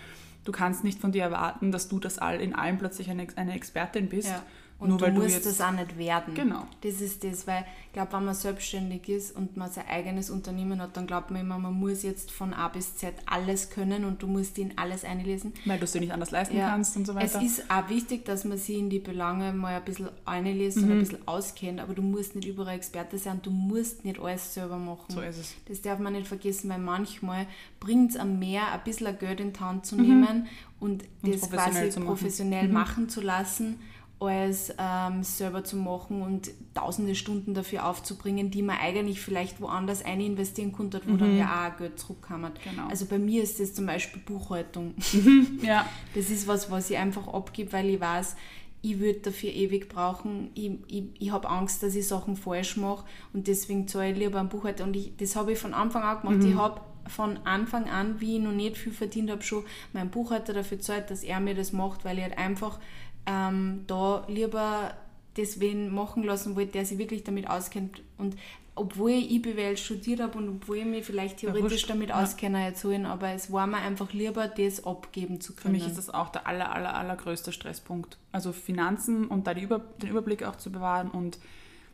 Du 0.45 0.53
kannst 0.53 0.85
nicht 0.85 1.01
von 1.01 1.13
dir 1.13 1.23
erwarten, 1.23 1.73
dass 1.73 1.89
du 1.89 1.99
das 1.99 2.19
all 2.19 2.41
in 2.41 2.55
allem 2.55 2.77
plötzlich 2.79 3.09
eine, 3.09 3.27
eine 3.37 3.55
Expertin 3.55 4.09
bist, 4.11 4.29
Ja. 4.29 4.43
Und 4.81 4.89
Nur 4.89 4.97
du 4.99 5.05
du 5.07 5.13
musst 5.13 5.35
jetzt- 5.35 5.47
das 5.47 5.61
auch 5.61 5.73
nicht 5.73 5.99
werden. 5.99 6.35
Genau. 6.35 6.67
Das 6.81 7.03
ist 7.03 7.23
das, 7.23 7.47
weil 7.47 7.67
ich 7.89 7.93
glaube, 7.93 8.15
wenn 8.15 8.25
man 8.25 8.35
selbstständig 8.35 9.09
ist 9.11 9.37
und 9.37 9.55
man 9.59 9.71
sein 9.71 9.85
eigenes 9.89 10.31
Unternehmen 10.31 10.81
hat, 10.81 10.97
dann 10.97 11.07
glaubt 11.07 11.31
man 11.31 11.43
immer, 11.43 11.59
man 11.59 11.75
muss 11.75 12.03
jetzt 12.03 12.31
von 12.31 12.55
A 12.55 12.69
bis 12.69 12.97
Z 12.97 13.13
alles 13.27 13.69
können 13.69 14.07
und 14.07 14.23
du 14.23 14.27
musst 14.27 14.57
in 14.59 14.79
alles 14.79 15.05
einlesen. 15.05 15.53
Weil 15.67 15.79
du 15.79 15.85
es 15.85 15.93
dir 15.93 16.01
nicht 16.01 16.13
anders 16.13 16.31
leisten 16.31 16.57
Ja. 16.57 16.71
kannst 16.71 16.97
und 16.97 17.07
so 17.07 17.15
weiter. 17.15 17.41
Es 17.43 17.59
ist 17.59 17.71
auch 17.71 17.91
wichtig, 17.91 18.25
dass 18.25 18.45
man 18.45 18.57
sich 18.57 18.79
in 18.79 18.89
die 18.89 19.01
Belange 19.01 19.53
mal 19.53 19.75
ein 19.77 19.85
bisschen 19.85 20.09
einliest 20.25 20.79
Mhm. 20.79 20.85
und 20.85 20.91
ein 20.93 20.99
bisschen 21.01 21.29
auskennt, 21.29 21.79
aber 21.81 21.93
du 21.93 22.01
musst 22.03 22.35
nicht 22.35 22.49
überall 22.49 22.75
Experte 22.77 23.19
sein, 23.19 23.41
du 23.43 23.51
musst 23.51 24.05
nicht 24.07 24.19
alles 24.19 24.55
selber 24.55 24.79
machen. 24.79 25.05
so 25.09 25.21
ist 25.21 25.37
es. 25.39 25.55
Das 25.69 25.83
darf 25.83 25.99
man 25.99 26.15
nicht 26.15 26.27
vergessen, 26.27 26.71
weil 26.71 26.79
manchmal 26.79 27.47
bringt 27.81 28.13
es 28.13 28.17
am 28.17 28.39
mehr 28.39 28.73
ein 28.73 28.81
bisschen 28.83 29.19
Geld 29.19 29.41
in 29.41 29.53
die 29.53 29.61
Hand 29.61 29.85
zu 29.85 29.97
Mhm. 29.97 30.03
nehmen 30.03 30.47
und 30.81 31.05
Und 31.23 31.35
das 31.35 31.41
professionell 31.43 31.73
quasi 31.83 31.91
zu 31.91 32.01
machen. 32.01 32.07
professionell 32.09 32.69
Mhm. 32.69 32.73
machen 32.73 33.09
zu 33.11 33.21
lassen, 33.21 33.79
als 34.21 34.75
ähm, 34.79 35.23
selber 35.23 35.65
zu 35.65 35.77
machen 35.77 36.23
und 36.23 36.51
tausende 36.75 37.15
Stunden 37.15 37.55
dafür 37.55 37.87
aufzubringen, 37.87 38.51
die 38.51 38.63
man 38.63 38.77
eigentlich 38.79 39.21
vielleicht 39.21 39.61
woanders 39.61 40.05
ein 40.05 40.21
investieren 40.21 40.73
könnte, 40.73 41.01
wo 41.07 41.17
dann 41.17 41.37
ja 41.37 41.69
auch 41.73 41.79
Geld 41.79 41.99
zurückkommt. 41.99 42.43
Mhm. 42.43 42.71
Genau. 42.71 42.89
Also 42.89 43.07
bei 43.07 43.19
mir 43.19 43.43
ist 43.43 43.59
das 43.61 43.73
zum 43.75 43.87
Beispiel 43.87 44.21
Buchhaltung. 44.23 44.95
Ja, 45.63 45.87
Das 46.15 46.31
ist 46.31 46.47
was, 46.47 46.71
was 46.71 46.91
ich 46.91 46.97
einfach 46.97 47.29
abgebe, 47.29 47.73
weil 47.73 47.89
ich 47.89 48.01
weiß, 48.01 48.37
ich 48.83 48.99
würde 48.99 49.21
dafür 49.21 49.51
ewig 49.51 49.89
brauchen. 49.89 50.51
Ich, 50.55 50.71
ich, 50.89 51.05
ich 51.19 51.31
habe 51.33 51.49
Angst, 51.49 51.83
dass 51.83 51.95
ich 51.95 52.07
Sachen 52.07 52.37
falsch 52.37 52.77
mache 52.77 53.05
und 53.33 53.47
deswegen 53.47 53.89
zahle 53.89 54.13
ich 54.13 54.19
lieber 54.19 54.41
einen 54.41 54.49
Buchhalter. 54.49 54.85
Und 54.85 54.97
ich, 54.97 55.17
das 55.17 55.37
habe 55.37 55.53
ich 55.53 55.59
von 55.59 55.75
Anfang 55.75 56.03
an 56.03 56.21
gemacht. 56.21 56.45
Ich 56.45 56.55
habe 56.55 56.81
von 57.07 57.39
Anfang 57.45 57.89
an, 57.91 58.21
wie 58.21 58.37
ich 58.37 58.43
noch 58.43 58.53
nicht 58.53 58.77
viel 58.77 58.93
verdient 58.93 59.31
habe, 59.31 59.43
schon 59.43 59.65
meinen 59.93 60.11
Buchhalter 60.11 60.53
dafür 60.53 60.79
gezahlt, 60.79 61.11
dass 61.11 61.25
er 61.25 61.41
mir 61.41 61.55
das 61.55 61.73
macht, 61.73 62.05
weil 62.05 62.19
ich 62.19 62.25
halt 62.25 62.39
einfach 62.39 62.79
ähm, 63.27 63.85
da 63.87 64.25
lieber 64.29 64.95
deswegen 65.37 65.95
machen 65.95 66.23
lassen 66.25 66.57
wollte, 66.57 66.73
der 66.73 66.87
sich 66.87 66.99
wirklich 66.99 67.25
damit 67.25 67.49
auskennt. 67.49 68.03
Und 68.19 68.37
obwohl 68.75 69.11
ich 69.11 69.31
IBWL 69.31 69.77
studiert 69.77 70.21
habe 70.21 70.39
und 70.39 70.49
obwohl 70.49 70.79
ich 70.79 70.85
mich 70.87 71.05
vielleicht 71.05 71.39
theoretisch 71.39 71.73
wurscht. 71.73 71.91
damit 71.91 72.09
Ja. 72.11 72.23
auskenne, 72.23 72.65
erzählen, 72.65 73.05
aber 73.05 73.29
es 73.31 73.53
war 73.53 73.67
mir 73.67 73.79
einfach 73.79 74.13
lieber, 74.13 74.49
das 74.49 74.85
abgeben 74.85 75.41
zu 75.41 75.53
für 75.53 75.63
können. 75.63 75.75
mich 75.75 75.87
ist 75.87 75.99
das 75.99 76.09
auch 76.09 76.31
der 76.31 76.47
aller, 76.47 76.75
aller, 76.75 76.95
allergrößte 76.95 77.53
Stresspunkt. 77.53 78.17
Also 78.33 78.53
Finanzen 78.53 79.27
und 79.27 79.47
da 79.47 79.55
die 79.55 79.63
Über 79.63 79.81
den 80.01 80.11
Überblick 80.11 80.45
auch 80.45 80.57
zu 80.57 80.73
bewahren. 80.73 81.11
Und 81.11 81.39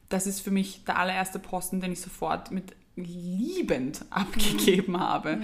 das 0.08 0.26
ist 0.26 0.40
für 0.40 0.50
mich 0.52 0.84
der 0.84 0.98
allererste 0.98 1.38
Posten, 1.38 1.80
den 1.80 1.92
ich 1.92 2.00
sofort 2.00 2.50
mit 2.52 2.76
liebend 2.94 4.04
abgegeben 4.10 5.00
habe. 5.00 5.40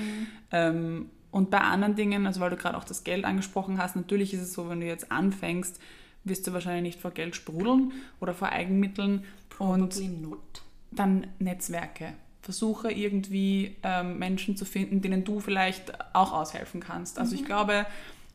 Ähm, 0.53 1.11
und 1.33 1.51
bei 1.51 1.59
anderen 1.59 1.97
Dingen, 1.97 2.27
also 2.27 2.41
weil 2.41 2.51
du 2.51 2.57
gerade 2.57 2.77
auch 2.77 2.85
das 2.85 3.05
Geld 3.05 3.25
angesprochen 3.25 3.79
hast, 3.79 3.97
natürlich 3.97 4.35
ist 4.35 4.43
es 4.43 4.53
so, 4.53 4.69
wenn 4.69 4.81
du 4.81 4.87
jetzt 4.87 5.11
anfängst, 5.11 5.81
wirst 6.25 6.47
du 6.47 6.53
wahrscheinlich 6.53 6.83
nicht 6.83 7.01
vor 7.01 7.11
Geld 7.11 7.35
sprudeln 7.35 7.93
oder 8.21 8.35
vor 8.35 8.51
Eigenmitteln. 8.51 9.25
Und 9.59 9.91
Probably 9.91 10.09
not. 10.09 10.63
dann 10.91 11.27
Netzwerke. 11.39 12.13
Versuche 12.43 12.93
irgendwie 12.93 13.77
ähm, 13.83 14.19
Menschen 14.19 14.57
zu 14.57 14.65
finden, 14.65 15.01
denen 15.01 15.25
du 15.25 15.41
vielleicht 15.41 16.15
auch 16.15 16.33
aushelfen 16.33 16.81
kannst. 16.81 17.19
Also 17.19 17.35
ich 17.35 17.45
glaube, 17.45 17.87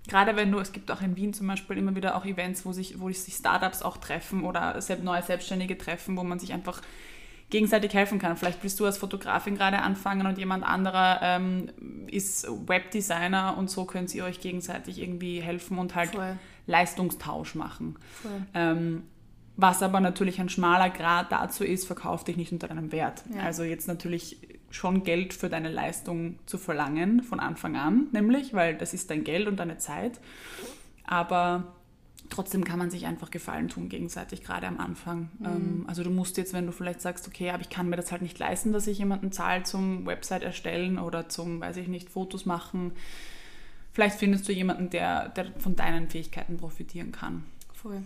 gerade 0.07 0.35
wenn 0.35 0.51
du, 0.51 0.59
es 0.59 0.71
gibt 0.71 0.89
auch 0.89 1.01
in 1.01 1.15
Wien 1.15 1.33
zum 1.33 1.45
Beispiel 1.45 1.77
immer 1.77 1.95
wieder 1.95 2.15
auch 2.15 2.25
Events, 2.25 2.65
wo 2.65 2.71
sich, 2.71 2.99
wo 2.99 3.11
sich 3.11 3.35
Startups 3.35 3.83
auch 3.83 3.97
treffen 3.97 4.43
oder 4.43 4.79
neue 5.03 5.21
Selbstständige 5.21 5.77
treffen, 5.77 6.17
wo 6.17 6.23
man 6.23 6.39
sich 6.39 6.53
einfach 6.53 6.81
gegenseitig 7.49 7.93
helfen 7.93 8.19
kann. 8.19 8.35
Vielleicht 8.35 8.61
willst 8.63 8.79
du 8.79 8.85
als 8.85 8.97
Fotografin 8.97 9.55
gerade 9.55 9.79
anfangen 9.79 10.27
und 10.27 10.37
jemand 10.37 10.65
anderer 10.65 11.19
ähm, 11.21 11.69
ist 12.07 12.47
Webdesigner 12.67 13.57
und 13.57 13.69
so 13.69 13.85
könnt 13.85 14.13
ihr 14.13 14.25
euch 14.25 14.41
gegenseitig 14.41 15.01
irgendwie 15.01 15.41
helfen 15.41 15.77
und 15.77 15.95
halt 15.95 16.11
Voll. 16.11 16.37
Leistungstausch 16.65 17.55
machen. 17.55 17.95
Ähm, 18.53 19.03
was 19.55 19.81
aber 19.81 19.99
natürlich 20.01 20.39
ein 20.39 20.49
schmaler 20.49 20.89
Grad 20.89 21.31
dazu 21.31 21.63
ist, 21.63 21.87
verkauf 21.87 22.23
dich 22.23 22.37
nicht 22.37 22.51
unter 22.51 22.67
deinem 22.67 22.91
Wert. 22.91 23.23
Ja. 23.33 23.43
Also 23.43 23.63
jetzt 23.63 23.87
natürlich 23.87 24.37
schon 24.69 25.03
Geld 25.03 25.33
für 25.33 25.49
deine 25.49 25.69
Leistung 25.69 26.37
zu 26.45 26.57
verlangen 26.57 27.23
von 27.23 27.39
Anfang 27.39 27.75
an, 27.77 28.07
nämlich, 28.11 28.53
weil 28.53 28.75
das 28.75 28.93
ist 28.93 29.09
dein 29.09 29.23
Geld 29.23 29.47
und 29.47 29.57
deine 29.57 29.77
Zeit. 29.77 30.19
Aber 31.05 31.76
trotzdem 32.29 32.63
kann 32.63 32.79
man 32.79 32.89
sich 32.91 33.05
einfach 33.05 33.31
Gefallen 33.31 33.67
tun 33.69 33.89
gegenseitig, 33.89 34.43
gerade 34.43 34.67
am 34.67 34.79
Anfang. 34.79 35.29
Ähm, 35.43 35.85
also 35.87 36.03
du 36.03 36.09
musst 36.09 36.37
jetzt, 36.37 36.53
wenn 36.53 36.65
du 36.65 36.71
vielleicht 36.71 37.01
sagst, 37.01 37.27
okay, 37.27 37.49
aber 37.51 37.61
ich 37.61 37.69
kann 37.69 37.89
mir 37.89 37.95
das 37.95 38.11
halt 38.11 38.21
nicht 38.21 38.37
leisten, 38.39 38.71
dass 38.73 38.87
ich 38.87 38.97
jemanden 38.97 39.31
zahle 39.31 39.63
zum 39.63 40.05
Website 40.05 40.43
erstellen 40.43 40.99
oder 40.99 41.29
zum, 41.29 41.59
weiß 41.61 41.77
ich 41.77 41.87
nicht, 41.87 42.09
Fotos 42.09 42.45
machen. 42.45 42.91
Vielleicht 43.93 44.17
findest 44.19 44.47
du 44.47 44.53
jemanden, 44.53 44.89
der, 44.89 45.29
der 45.29 45.51
von 45.59 45.75
deinen 45.75 46.09
Fähigkeiten 46.09 46.57
profitieren 46.57 47.11
kann. 47.11 47.43
Voll. 47.73 48.03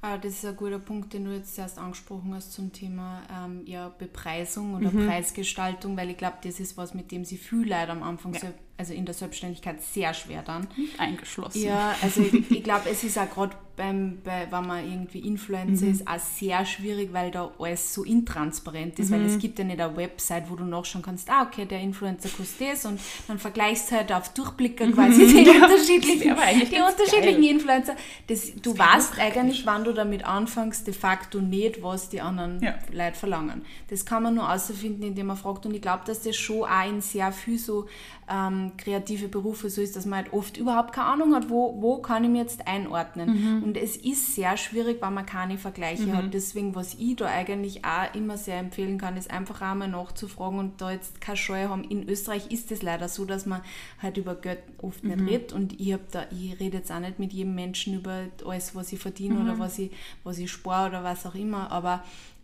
Ah, 0.00 0.18
Das 0.18 0.32
ist 0.32 0.44
ein 0.44 0.56
guter 0.56 0.78
Punkt, 0.80 1.12
den 1.12 1.24
du 1.24 1.32
jetzt 1.32 1.56
erst 1.58 1.78
angesprochen 1.78 2.34
hast 2.34 2.52
zum 2.52 2.72
Thema 2.72 3.22
ähm, 3.32 3.62
ja, 3.66 3.88
Bepreisung 3.88 4.74
oder 4.74 4.90
Mhm. 4.90 5.06
Preisgestaltung, 5.06 5.96
weil 5.96 6.10
ich 6.10 6.16
glaube, 6.16 6.38
das 6.42 6.58
ist 6.60 6.76
was, 6.76 6.92
mit 6.94 7.10
dem 7.12 7.24
sie 7.24 7.36
viel 7.36 7.68
Leute 7.68 7.90
am 7.90 8.02
Anfang, 8.02 8.34
Ja. 8.34 8.40
sel- 8.40 8.54
also 8.78 8.94
in 8.94 9.04
der 9.04 9.14
Selbstständigkeit, 9.14 9.82
sehr 9.82 10.12
schwer 10.14 10.42
dann. 10.42 10.66
Eingeschlossen. 10.98 11.62
Ja, 11.62 11.94
also 12.02 12.20
ich, 12.32 12.50
ich 12.50 12.64
glaube, 12.64 12.90
es 12.90 13.04
ist 13.04 13.18
auch 13.18 13.30
gerade 13.30 13.54
beim, 13.76 14.18
bei, 14.22 14.46
wenn 14.50 14.66
man 14.66 14.84
irgendwie 14.84 15.20
Influencer 15.20 15.86
ist, 15.86 16.06
auch 16.06 16.18
sehr 16.18 16.64
schwierig, 16.66 17.12
weil 17.12 17.30
da 17.30 17.50
alles 17.58 17.94
so 17.94 18.04
intransparent 18.04 18.98
ist, 18.98 19.10
weil 19.10 19.24
es 19.24 19.38
gibt 19.38 19.58
ja 19.58 19.64
nicht 19.64 19.80
eine 19.80 19.96
Website, 19.96 20.50
wo 20.50 20.56
du 20.56 20.64
nachschauen 20.64 21.02
kannst, 21.02 21.30
ah, 21.30 21.42
okay, 21.42 21.64
der 21.64 21.80
Influencer 21.80 22.28
kostet 22.28 22.72
das 22.72 22.84
und 22.84 23.00
dann 23.28 23.38
vergleichst 23.38 23.90
du 23.90 23.96
halt 23.96 24.12
auf 24.12 24.28
Durchblicker 24.34 24.90
quasi 24.92 25.26
die 25.26 25.42
Ja, 25.46 25.54
das 25.54 25.70
unterschiedlichen, 25.70 26.36
die 26.70 26.80
unterschiedlichen 26.80 27.40
geil. 27.40 27.50
Influencer. 27.50 27.96
Das, 28.26 28.52
du 28.60 28.76
wär 28.76 28.86
weißt 28.92 29.18
eigentlich, 29.18 29.64
wann 29.64 29.84
du 29.84 29.92
damit 29.92 30.24
anfängst, 30.24 30.86
de 30.86 30.94
facto 30.94 31.40
nicht, 31.40 31.82
was 31.82 32.10
die 32.10 32.20
anderen 32.20 32.60
Ja. 32.62 32.74
Leute 32.92 33.16
verlangen. 33.16 33.62
Das 33.88 34.04
kann 34.04 34.22
man 34.22 34.34
nur 34.34 34.48
herausfinden, 34.48 35.02
indem 35.02 35.28
man 35.28 35.36
fragt. 35.36 35.64
Und 35.64 35.74
ich 35.74 35.82
glaube, 35.82 36.02
dass 36.06 36.22
das 36.22 36.36
schon 36.36 36.64
auch 36.64 36.88
in 36.88 37.00
sehr 37.00 37.32
viel 37.32 37.58
so 37.58 37.86
ähm, 38.32 38.72
kreative 38.78 39.28
Berufe 39.28 39.68
so 39.68 39.82
ist, 39.82 39.94
dass 39.94 40.06
man 40.06 40.20
halt 40.24 40.32
oft 40.32 40.56
überhaupt 40.56 40.94
keine 40.94 41.08
Ahnung 41.08 41.34
hat, 41.34 41.50
wo, 41.50 41.76
wo 41.82 41.98
kann 42.00 42.24
ich 42.24 42.30
mich 42.30 42.40
jetzt 42.40 42.66
einordnen. 42.66 43.58
Mhm. 43.58 43.62
Und 43.62 43.76
es 43.76 43.96
ist 43.96 44.34
sehr 44.34 44.56
schwierig, 44.56 45.02
weil 45.02 45.10
man 45.10 45.26
keine 45.26 45.58
Vergleiche 45.58 46.16
hat. 46.16 46.32
Deswegen, 46.32 46.74
was 46.74 46.94
ich 46.94 47.16
da 47.16 47.26
eigentlich 47.26 47.84
auch 47.84 48.14
immer 48.14 48.38
sehr 48.38 48.58
empfehlen 48.58 48.96
kann, 48.96 49.16
ist 49.18 49.30
einfach 49.30 49.60
auch 49.60 49.74
mal 49.74 49.88
nachzufragen 49.88 50.58
und 50.58 50.80
da 50.80 50.90
jetzt 50.92 51.20
keine 51.20 51.36
Scheu 51.36 51.68
haben. 51.68 51.84
In 51.84 52.08
Österreich 52.08 52.50
ist 52.50 52.72
es 52.72 52.82
leider 52.82 53.08
so, 53.08 53.24
dass 53.26 53.44
man 53.44 53.60
halt 54.00 54.16
über 54.16 54.34
Geld 54.34 54.60
oft 54.80 55.04
Mhm. 55.04 55.10
nicht 55.10 55.30
redet. 55.30 55.52
Und 55.52 55.78
ich 55.78 55.92
habe 55.92 56.04
da, 56.10 56.24
ich 56.30 56.58
rede 56.58 56.78
jetzt 56.78 56.90
auch 56.90 57.00
nicht 57.00 57.18
mit 57.18 57.32
jedem 57.34 57.54
Menschen 57.54 57.94
über 57.94 58.22
alles, 58.46 58.74
was 58.74 58.92
ich 58.92 58.98
verdiene 58.98 59.34
Mhm. 59.34 59.42
oder 59.42 59.58
was 59.58 59.78
ich, 59.78 59.90
was 60.24 60.38
ich 60.38 60.50
spare 60.50 60.88
oder 60.88 61.04
was 61.04 61.26
auch 61.26 61.34
immer. 61.34 61.70
Aber 61.70 62.02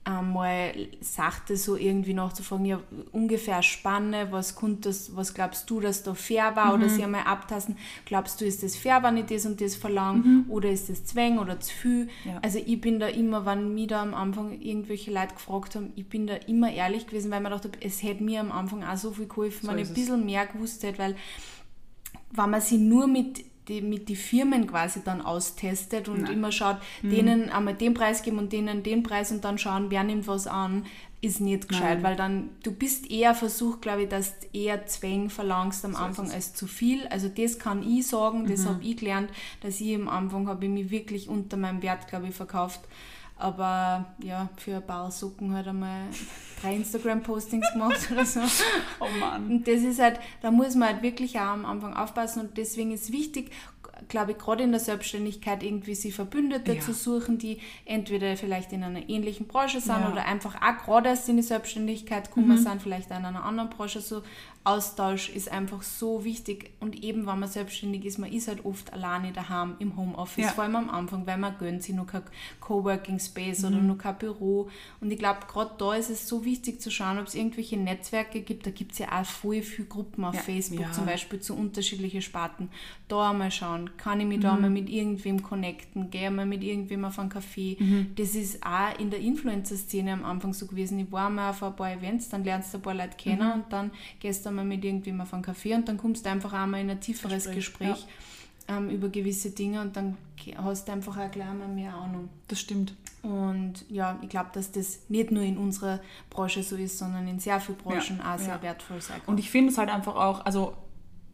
einmal 0.08 0.72
sachte 1.00 1.56
so 1.56 1.76
irgendwie 1.76 2.14
nachzufragen, 2.14 2.64
ja, 2.64 2.80
ungefähr 3.12 3.62
Spanne, 3.62 4.28
was, 4.30 4.54
kommt 4.54 4.86
das, 4.86 5.14
was 5.14 5.34
glaubst 5.34 5.68
du, 5.68 5.80
dass 5.80 6.02
da 6.02 6.14
fair 6.14 6.56
war 6.56 6.74
oder 6.74 6.88
sie 6.88 7.04
einmal 7.04 7.24
abtasten, 7.24 7.76
glaubst 8.06 8.40
du, 8.40 8.44
ist 8.46 8.62
das 8.62 8.76
fair, 8.76 9.02
wenn 9.02 9.16
ich 9.18 9.26
das 9.26 9.44
und 9.46 9.60
das 9.60 9.76
verlange 9.76 10.44
oder 10.48 10.70
ist 10.70 10.88
das 10.88 11.04
Zwang 11.04 11.38
oder 11.38 11.60
zu 11.60 11.72
viel? 11.74 12.08
Ja. 12.24 12.38
Also 12.42 12.58
ich 12.64 12.80
bin 12.80 12.98
da 13.00 13.06
immer, 13.08 13.44
wenn 13.46 13.74
mich 13.74 13.88
da 13.88 14.02
am 14.02 14.14
Anfang 14.14 14.60
irgendwelche 14.60 15.12
Leute 15.12 15.34
gefragt 15.34 15.74
haben, 15.76 15.92
ich 15.96 16.08
bin 16.08 16.26
da 16.26 16.34
immer 16.46 16.72
ehrlich 16.72 17.06
gewesen, 17.06 17.30
weil 17.30 17.40
man 17.40 17.52
dachte, 17.52 17.70
es 17.80 18.02
hätte 18.02 18.22
mir 18.24 18.40
am 18.40 18.50
Anfang 18.52 18.82
auch 18.84 18.96
so 18.96 19.10
viel 19.12 19.26
geholfen, 19.28 19.66
So 19.66 19.72
wenn 19.72 19.78
ich 19.78 19.88
ein 19.88 19.92
es. 19.92 19.94
bisschen 19.94 20.24
mehr 20.24 20.46
gewusst 20.46 20.82
hätte, 20.82 20.98
weil 20.98 21.16
wenn 22.30 22.50
man 22.50 22.60
sich 22.60 22.78
nur 22.78 23.06
mit 23.06 23.44
die, 23.68 23.80
mit 23.82 24.08
die 24.08 24.16
Firmen 24.16 24.66
quasi 24.66 25.00
dann 25.04 25.20
austestet 25.20 26.08
und 26.08 26.22
Nein. 26.22 26.32
immer 26.32 26.52
schaut, 26.52 26.78
Mhm. 27.02 27.10
denen 27.10 27.50
einmal 27.50 27.74
den 27.74 27.94
Preis 27.94 28.22
geben 28.22 28.38
und 28.38 28.52
denen 28.52 28.82
den 28.82 29.02
Preis 29.02 29.30
und 29.30 29.44
dann 29.44 29.58
schauen, 29.58 29.90
wer 29.90 30.04
nimmt 30.04 30.26
was 30.26 30.46
an, 30.46 30.86
ist 31.20 31.40
nicht 31.40 31.68
gescheit, 31.68 31.94
Nein. 31.96 32.02
weil 32.04 32.16
dann, 32.16 32.50
du 32.62 32.70
bist 32.70 33.10
eher 33.10 33.34
versucht, 33.34 33.82
glaube 33.82 34.02
ich, 34.04 34.08
dass 34.08 34.38
du 34.38 34.46
eher 34.52 34.86
Zwang 34.86 35.30
verlangst 35.30 35.84
am 35.84 35.92
So 35.92 35.98
ist 35.98 36.04
Anfang. 36.04 36.26
Mhm. 36.26 36.32
als 36.32 36.54
zu 36.54 36.66
viel. 36.68 37.06
Also 37.08 37.28
das 37.28 37.58
kann 37.58 37.82
ich 37.82 38.06
sagen, 38.06 38.46
das 38.46 38.66
habe 38.66 38.84
ich 38.84 38.96
gelernt, 38.98 39.30
dass 39.60 39.80
ich 39.80 39.94
am 39.96 40.08
Anfang 40.08 40.46
habe 40.46 40.64
ich 40.66 40.70
mich 40.70 40.90
wirklich 40.90 41.28
unter 41.28 41.56
meinem 41.56 41.82
Wert, 41.82 42.06
glaube 42.08 42.28
ich, 42.28 42.34
verkauft. 42.36 42.80
Aber 43.38 44.04
ja, 44.22 44.48
für 44.56 44.76
ein 44.76 44.86
paar 44.86 45.10
Socken 45.12 45.54
halt 45.54 45.68
einmal 45.68 46.02
drei 46.60 46.74
Instagram-Postings 46.74 47.72
gemacht 47.72 48.08
oder 48.10 48.24
so. 48.24 48.40
Oh 49.00 49.06
Mann. 49.20 49.46
Und 49.48 49.68
das 49.68 49.82
ist 49.82 50.00
halt, 50.00 50.18
da 50.42 50.50
muss 50.50 50.74
man 50.74 50.88
halt 50.88 51.02
wirklich 51.02 51.36
auch 51.38 51.42
am 51.44 51.64
Anfang 51.64 51.94
aufpassen 51.94 52.40
und 52.40 52.56
deswegen 52.58 52.90
ist 52.90 53.12
wichtig, 53.12 53.52
glaube 54.08 54.32
ich, 54.32 54.38
gerade 54.38 54.62
in 54.64 54.70
der 54.72 54.80
Selbstständigkeit 54.80 55.62
irgendwie 55.62 55.94
sie 55.94 56.10
Verbündete 56.12 56.74
Ja. 56.74 56.80
zu 56.80 56.92
suchen, 56.92 57.38
die 57.38 57.58
entweder 57.84 58.36
vielleicht 58.36 58.72
in 58.72 58.82
einer 58.82 59.08
ähnlichen 59.08 59.46
Branche 59.46 59.80
sind 59.80 60.00
Ja. 60.00 60.10
oder 60.10 60.24
einfach 60.24 60.56
auch 60.56 60.84
gerade 60.84 61.08
erst 61.10 61.28
in 61.28 61.36
die 61.36 61.42
Selbstständigkeit 61.42 62.28
gekommen 62.28 62.58
sind, 62.58 62.82
vielleicht 62.82 63.12
auch 63.12 63.18
in 63.18 63.24
einer 63.24 63.44
anderen 63.44 63.70
Branche 63.70 64.00
so 64.00 64.22
Austausch 64.64 65.30
ist 65.30 65.50
einfach 65.50 65.82
so 65.82 66.24
wichtig 66.24 66.72
und 66.80 67.02
eben, 67.02 67.26
wenn 67.26 67.38
man 67.38 67.48
selbstständig 67.48 68.04
ist, 68.04 68.18
man 68.18 68.30
ist 68.30 68.48
halt 68.48 68.64
oft 68.66 68.92
alleine 68.92 69.32
daheim 69.32 69.76
im 69.78 69.96
Homeoffice, 69.96 70.44
Ja. 70.44 70.50
vor 70.52 70.64
allem 70.64 70.76
am 70.76 70.90
Anfang, 70.90 71.26
weil 71.26 71.38
man 71.38 71.56
gönnt 71.58 71.82
sich 71.82 71.94
noch 71.94 72.06
kein 72.06 72.22
Coworking 72.60 73.18
Space 73.18 73.64
oder 73.64 73.76
Mhm. 73.78 73.86
noch 73.86 73.98
kein 73.98 74.18
Büro 74.18 74.68
und 75.00 75.10
ich 75.10 75.18
glaube, 75.18 75.40
gerade 75.48 75.70
da 75.78 75.94
ist 75.94 76.10
es 76.10 76.28
so 76.28 76.44
wichtig 76.44 76.82
zu 76.82 76.90
schauen, 76.90 77.18
ob 77.18 77.26
es 77.28 77.34
irgendwelche 77.34 77.78
Netzwerke 77.78 78.42
gibt, 78.42 78.66
da 78.66 78.70
gibt 78.70 78.92
es 78.92 78.98
ja 78.98 79.18
auch 79.18 79.24
voll 79.24 79.62
viele 79.62 79.88
Gruppen 79.88 80.24
auf 80.24 80.34
Ja. 80.34 80.40
Facebook 80.42 80.80
Ja. 80.80 80.92
zum 80.92 81.06
Beispiel 81.06 81.40
zu 81.40 81.54
unterschiedlichen 81.56 82.20
Sparten, 82.20 82.68
da 83.08 83.30
einmal 83.30 83.50
schauen, 83.50 83.96
kann 83.96 84.20
ich 84.20 84.26
mich 84.26 84.38
Mhm. 84.38 84.42
da 84.42 84.56
mal 84.56 84.70
mit 84.70 84.90
irgendwem 84.90 85.42
connecten, 85.42 86.10
gehe 86.10 86.30
mal 86.30 86.44
mit 86.44 86.62
irgendwem 86.62 87.06
auf 87.06 87.18
einen 87.18 87.30
Kaffee, 87.30 87.76
Mhm. 87.80 88.10
das 88.16 88.34
ist 88.34 88.62
auch 88.66 88.98
in 88.98 89.08
der 89.08 89.20
Influencer-Szene 89.20 90.12
am 90.12 90.24
Anfang 90.26 90.52
so 90.52 90.66
gewesen, 90.66 90.98
ich 90.98 91.10
war 91.10 91.30
mal 91.30 91.50
auf 91.50 91.62
ein 91.62 91.74
paar 91.74 91.90
Events, 91.92 92.28
dann 92.28 92.44
lernst 92.44 92.74
du 92.74 92.78
ein 92.78 92.82
paar 92.82 92.94
Leute 92.94 93.16
kennen 93.16 93.46
Mhm. 93.46 93.52
und 93.52 93.72
dann 93.72 93.90
gehst 94.20 94.44
du 94.44 94.57
mal 94.58 94.64
mit 94.64 94.84
irgendwem 94.84 95.20
auf 95.20 95.32
einen 95.32 95.42
Kaffee 95.42 95.74
und 95.74 95.88
dann 95.88 95.96
kommst 95.96 96.26
du 96.26 96.30
einfach 96.30 96.52
einmal 96.52 96.80
in 96.80 96.90
ein 96.90 97.00
tieferes 97.00 97.50
Gespräch, 97.50 97.88
Gespräch, 97.88 98.06
ähm, 98.68 98.90
über 98.90 99.08
gewisse 99.08 99.50
Dinge 99.50 99.80
und 99.80 99.96
dann 99.96 100.16
hast 100.56 100.88
du 100.88 100.92
einfach 100.92 101.16
auch 101.16 101.30
gleich 101.30 101.52
mal 101.52 101.68
mehr 101.68 101.94
Ahnung. 101.94 102.28
Das 102.48 102.60
stimmt. 102.60 102.94
Und 103.22 103.84
ja, 103.88 104.18
ich 104.22 104.28
glaube, 104.28 104.50
dass 104.52 104.70
das 104.70 105.00
nicht 105.08 105.30
nur 105.30 105.42
in 105.42 105.58
unserer 105.58 106.00
Branche 106.30 106.62
so 106.62 106.76
ist, 106.76 106.98
sondern 106.98 107.26
in 107.26 107.40
sehr 107.40 107.60
vielen 107.60 107.78
Branchen 107.78 108.18
Ja, 108.18 108.34
auch 108.34 108.38
sehr 108.38 108.54
ja. 108.54 108.62
wertvoll 108.62 109.00
sein 109.00 109.18
kann. 109.18 109.34
Und 109.34 109.38
ich 109.38 109.50
finde 109.50 109.72
es 109.72 109.78
halt 109.78 109.90
einfach 109.90 110.14
auch, 110.14 110.44
also 110.44 110.74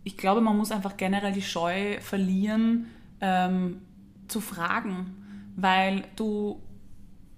ich 0.02 0.16
glaube, 0.16 0.40
man 0.40 0.57
muss 0.57 0.71
einfach 0.71 0.97
generell 0.97 1.33
die 1.33 1.43
Scheu 1.43 2.00
verlieren, 2.00 2.87
ähm, 3.21 3.83
zu 4.28 4.40
fragen, 4.40 5.52
weil 5.57 6.04
du, 6.16 6.61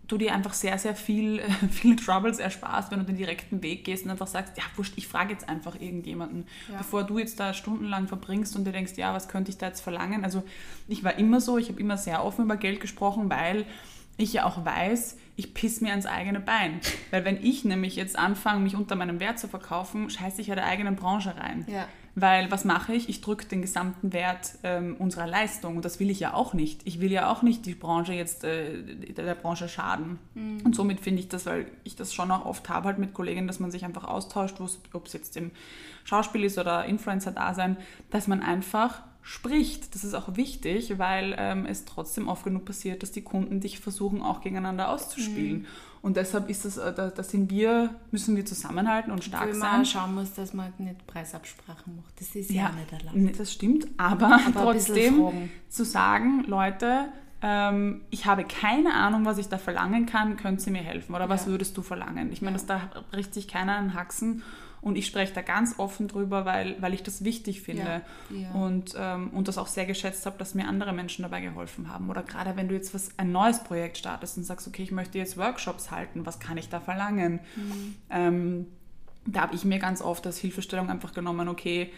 du 0.08 0.18
dir 0.18 0.32
einfach 0.34 0.52
sehr, 0.54 0.78
sehr 0.78 0.94
viel, 0.94 1.40
viele 1.70 1.96
Troubles 1.96 2.38
ersparst, 2.38 2.90
wenn 2.92 3.00
du 3.00 3.04
den 3.04 3.16
direkten 3.16 3.62
Weg 3.62 3.84
gehst 3.84 4.04
und 4.04 4.10
einfach 4.10 4.26
sagst, 4.26 4.56
ja, 4.56 4.62
wurscht, 4.76 4.94
ich 4.96 5.08
frage 5.08 5.32
jetzt 5.32 5.48
einfach 5.48 5.74
irgendjemanden, 5.80 6.46
Ja. 6.70 6.78
bevor 6.78 7.04
du 7.04 7.18
jetzt 7.18 7.40
da 7.40 7.52
stundenlang 7.54 8.06
verbringst 8.08 8.54
und 8.56 8.64
dir 8.64 8.72
denkst, 8.72 8.92
ja, 8.96 9.12
was 9.14 9.28
könnte 9.28 9.50
ich 9.50 9.58
da 9.58 9.66
jetzt 9.66 9.80
verlangen? 9.80 10.24
Also 10.24 10.42
ich 10.88 11.02
war 11.04 11.18
immer 11.18 11.40
so, 11.40 11.58
ich 11.58 11.68
habe 11.68 11.80
immer 11.80 11.96
sehr 11.96 12.24
offen 12.24 12.44
über 12.44 12.56
Geld 12.56 12.80
gesprochen, 12.80 13.28
weil 13.30 13.66
ich 14.18 14.32
ja 14.32 14.44
auch 14.44 14.64
weiß, 14.64 15.18
ich 15.36 15.52
piss 15.52 15.80
mir 15.82 15.90
ans 15.90 16.06
eigene 16.06 16.40
Bein. 16.40 16.80
Weil 17.10 17.26
wenn 17.26 17.36
ich 17.44 17.66
nämlich 17.66 17.96
jetzt 17.96 18.18
anfange, 18.18 18.60
mich 18.60 18.74
unter 18.74 18.96
meinem 18.96 19.20
Wert 19.20 19.38
zu 19.38 19.46
verkaufen, 19.48 20.08
scheiße 20.08 20.40
ich 20.40 20.46
ja 20.46 20.54
der 20.54 20.64
eigenen 20.64 20.96
Branche 20.96 21.36
rein. 21.36 21.66
Ja. 21.68 21.86
Weil 22.18 22.50
was 22.50 22.64
mache 22.64 22.94
ich? 22.94 23.10
Ich 23.10 23.20
drücke 23.20 23.44
den 23.44 23.60
gesamten 23.60 24.14
Wert 24.14 24.52
ähm, 24.62 24.96
unserer 24.98 25.26
Leistung 25.26 25.76
und 25.76 25.84
das 25.84 26.00
will 26.00 26.08
ich 26.08 26.18
ja 26.18 26.32
auch 26.32 26.54
nicht. 26.54 26.80
Ich 26.86 26.98
will 26.98 27.12
ja 27.12 27.30
auch 27.30 27.42
nicht 27.42 27.66
die 27.66 27.74
Branche 27.74 28.14
jetzt 28.14 28.42
äh, 28.42 29.12
der, 29.12 29.34
Branche 29.34 29.68
schaden. 29.68 30.18
Und 30.64 30.74
somit 30.74 31.00
finde 31.00 31.20
ich 31.20 31.28
das, 31.28 31.44
weil 31.44 31.66
ich 31.84 31.94
das 31.94 32.14
schon 32.14 32.30
auch 32.30 32.46
oft 32.46 32.70
habe 32.70 32.86
halt 32.86 32.98
mit 32.98 33.12
Kollegen, 33.12 33.46
dass 33.46 33.60
man 33.60 33.70
sich 33.70 33.84
einfach 33.84 34.04
austauscht, 34.04 34.56
ob 34.94 35.06
es 35.06 35.12
jetzt 35.12 35.36
im 35.36 35.50
Schauspiel 36.04 36.42
ist 36.44 36.56
oder 36.56 36.86
Influencer-Dasein, 36.86 37.76
dass 38.10 38.28
man 38.28 38.40
einfach 38.40 39.02
spricht. 39.20 39.94
Das 39.94 40.02
ist 40.02 40.14
auch 40.14 40.36
wichtig, 40.36 40.98
weil 40.98 41.34
ähm, 41.36 41.66
es 41.66 41.84
trotzdem 41.84 42.28
oft 42.28 42.44
genug 42.44 42.64
passiert, 42.64 43.02
dass 43.02 43.12
die 43.12 43.22
Kunden 43.22 43.60
dich 43.60 43.80
versuchen 43.80 44.22
auch 44.22 44.40
gegeneinander 44.40 44.88
auszuspielen. 44.88 45.66
Und 46.02 46.16
deshalb 46.16 46.48
ist 46.48 46.64
das, 46.64 46.76
äh, 46.76 46.92
da, 46.94 47.08
da 47.10 47.22
sind 47.22 47.50
wir, 47.50 47.90
müssen 48.10 48.36
wir 48.36 48.44
zusammenhalten 48.46 49.10
und 49.10 49.24
stark 49.24 49.54
sein. 49.54 49.58
man 49.58 49.84
schauen 49.86 50.14
muss, 50.14 50.32
dass 50.34 50.52
man 50.54 50.66
halt 50.66 50.80
nicht 50.80 51.06
Preisabsprachen 51.06 51.96
macht. 51.96 52.20
Das 52.20 52.34
ist 52.34 52.50
ja, 52.50 52.70
nicht 52.70 52.92
erlaubt. 52.92 53.40
Das 53.40 53.52
stimmt, 53.52 53.86
aber, 53.96 54.36
bisschen 54.36 54.54
trotzdem 54.54 55.50
zu 55.68 55.84
sagen, 55.84 56.44
Leute, 56.46 57.08
ähm, 57.42 58.02
ich 58.10 58.24
habe 58.26 58.44
keine 58.44 58.94
Ahnung, 58.94 59.24
was 59.24 59.38
ich 59.38 59.48
da 59.48 59.58
verlangen 59.58 60.06
kann, 60.06 60.36
könnt 60.36 60.64
ihr 60.66 60.72
mir 60.72 60.82
helfen? 60.82 61.14
Oder 61.14 61.28
was 61.28 61.44
Ja. 61.46 61.50
würdest 61.52 61.76
du 61.76 61.82
verlangen? 61.82 62.32
Ich 62.32 62.40
meine, 62.40 62.56
Ja. 62.56 62.62
dass 62.62 62.66
da 62.66 62.80
bricht 63.10 63.34
sich 63.34 63.46
keiner 63.48 63.76
an 63.76 63.94
Haxen 63.94 64.42
und 64.86 64.94
ich 64.94 65.06
spreche 65.06 65.32
da 65.32 65.42
ganz 65.42 65.80
offen 65.80 66.06
drüber, 66.06 66.44
weil, 66.44 66.80
weil 66.80 66.94
ich 66.94 67.02
das 67.02 67.24
wichtig 67.24 67.60
finde 67.60 67.82
Ja, 68.30 68.36
ja. 68.36 68.52
Und, 68.52 68.94
ähm, 68.96 69.30
und 69.30 69.48
das 69.48 69.58
auch 69.58 69.66
sehr 69.66 69.84
geschätzt 69.84 70.24
habe, 70.26 70.38
dass 70.38 70.54
mir 70.54 70.68
andere 70.68 70.92
Menschen 70.92 71.24
dabei 71.24 71.40
geholfen 71.40 71.92
haben. 71.92 72.08
Oder 72.08 72.22
gerade 72.22 72.54
wenn 72.54 72.68
du 72.68 72.74
jetzt 72.76 72.94
was, 72.94 73.10
ein 73.16 73.32
neues 73.32 73.64
Projekt 73.64 73.98
startest 73.98 74.36
und 74.36 74.44
sagst, 74.44 74.68
okay, 74.68 74.84
ich 74.84 74.92
möchte 74.92 75.18
jetzt 75.18 75.36
Workshops 75.36 75.90
halten, 75.90 76.24
was 76.24 76.38
kann 76.38 76.56
ich 76.56 76.68
da 76.68 76.78
verlangen? 76.78 77.40
Mhm. 77.56 77.96
Ähm, 78.10 78.66
da 79.26 79.40
habe 79.40 79.56
ich 79.56 79.64
mir 79.64 79.80
ganz 79.80 80.02
oft 80.02 80.24
als 80.24 80.38
Hilfestellung 80.38 80.88
einfach 80.88 81.12
genommen, 81.12 81.48
okay, 81.48 81.90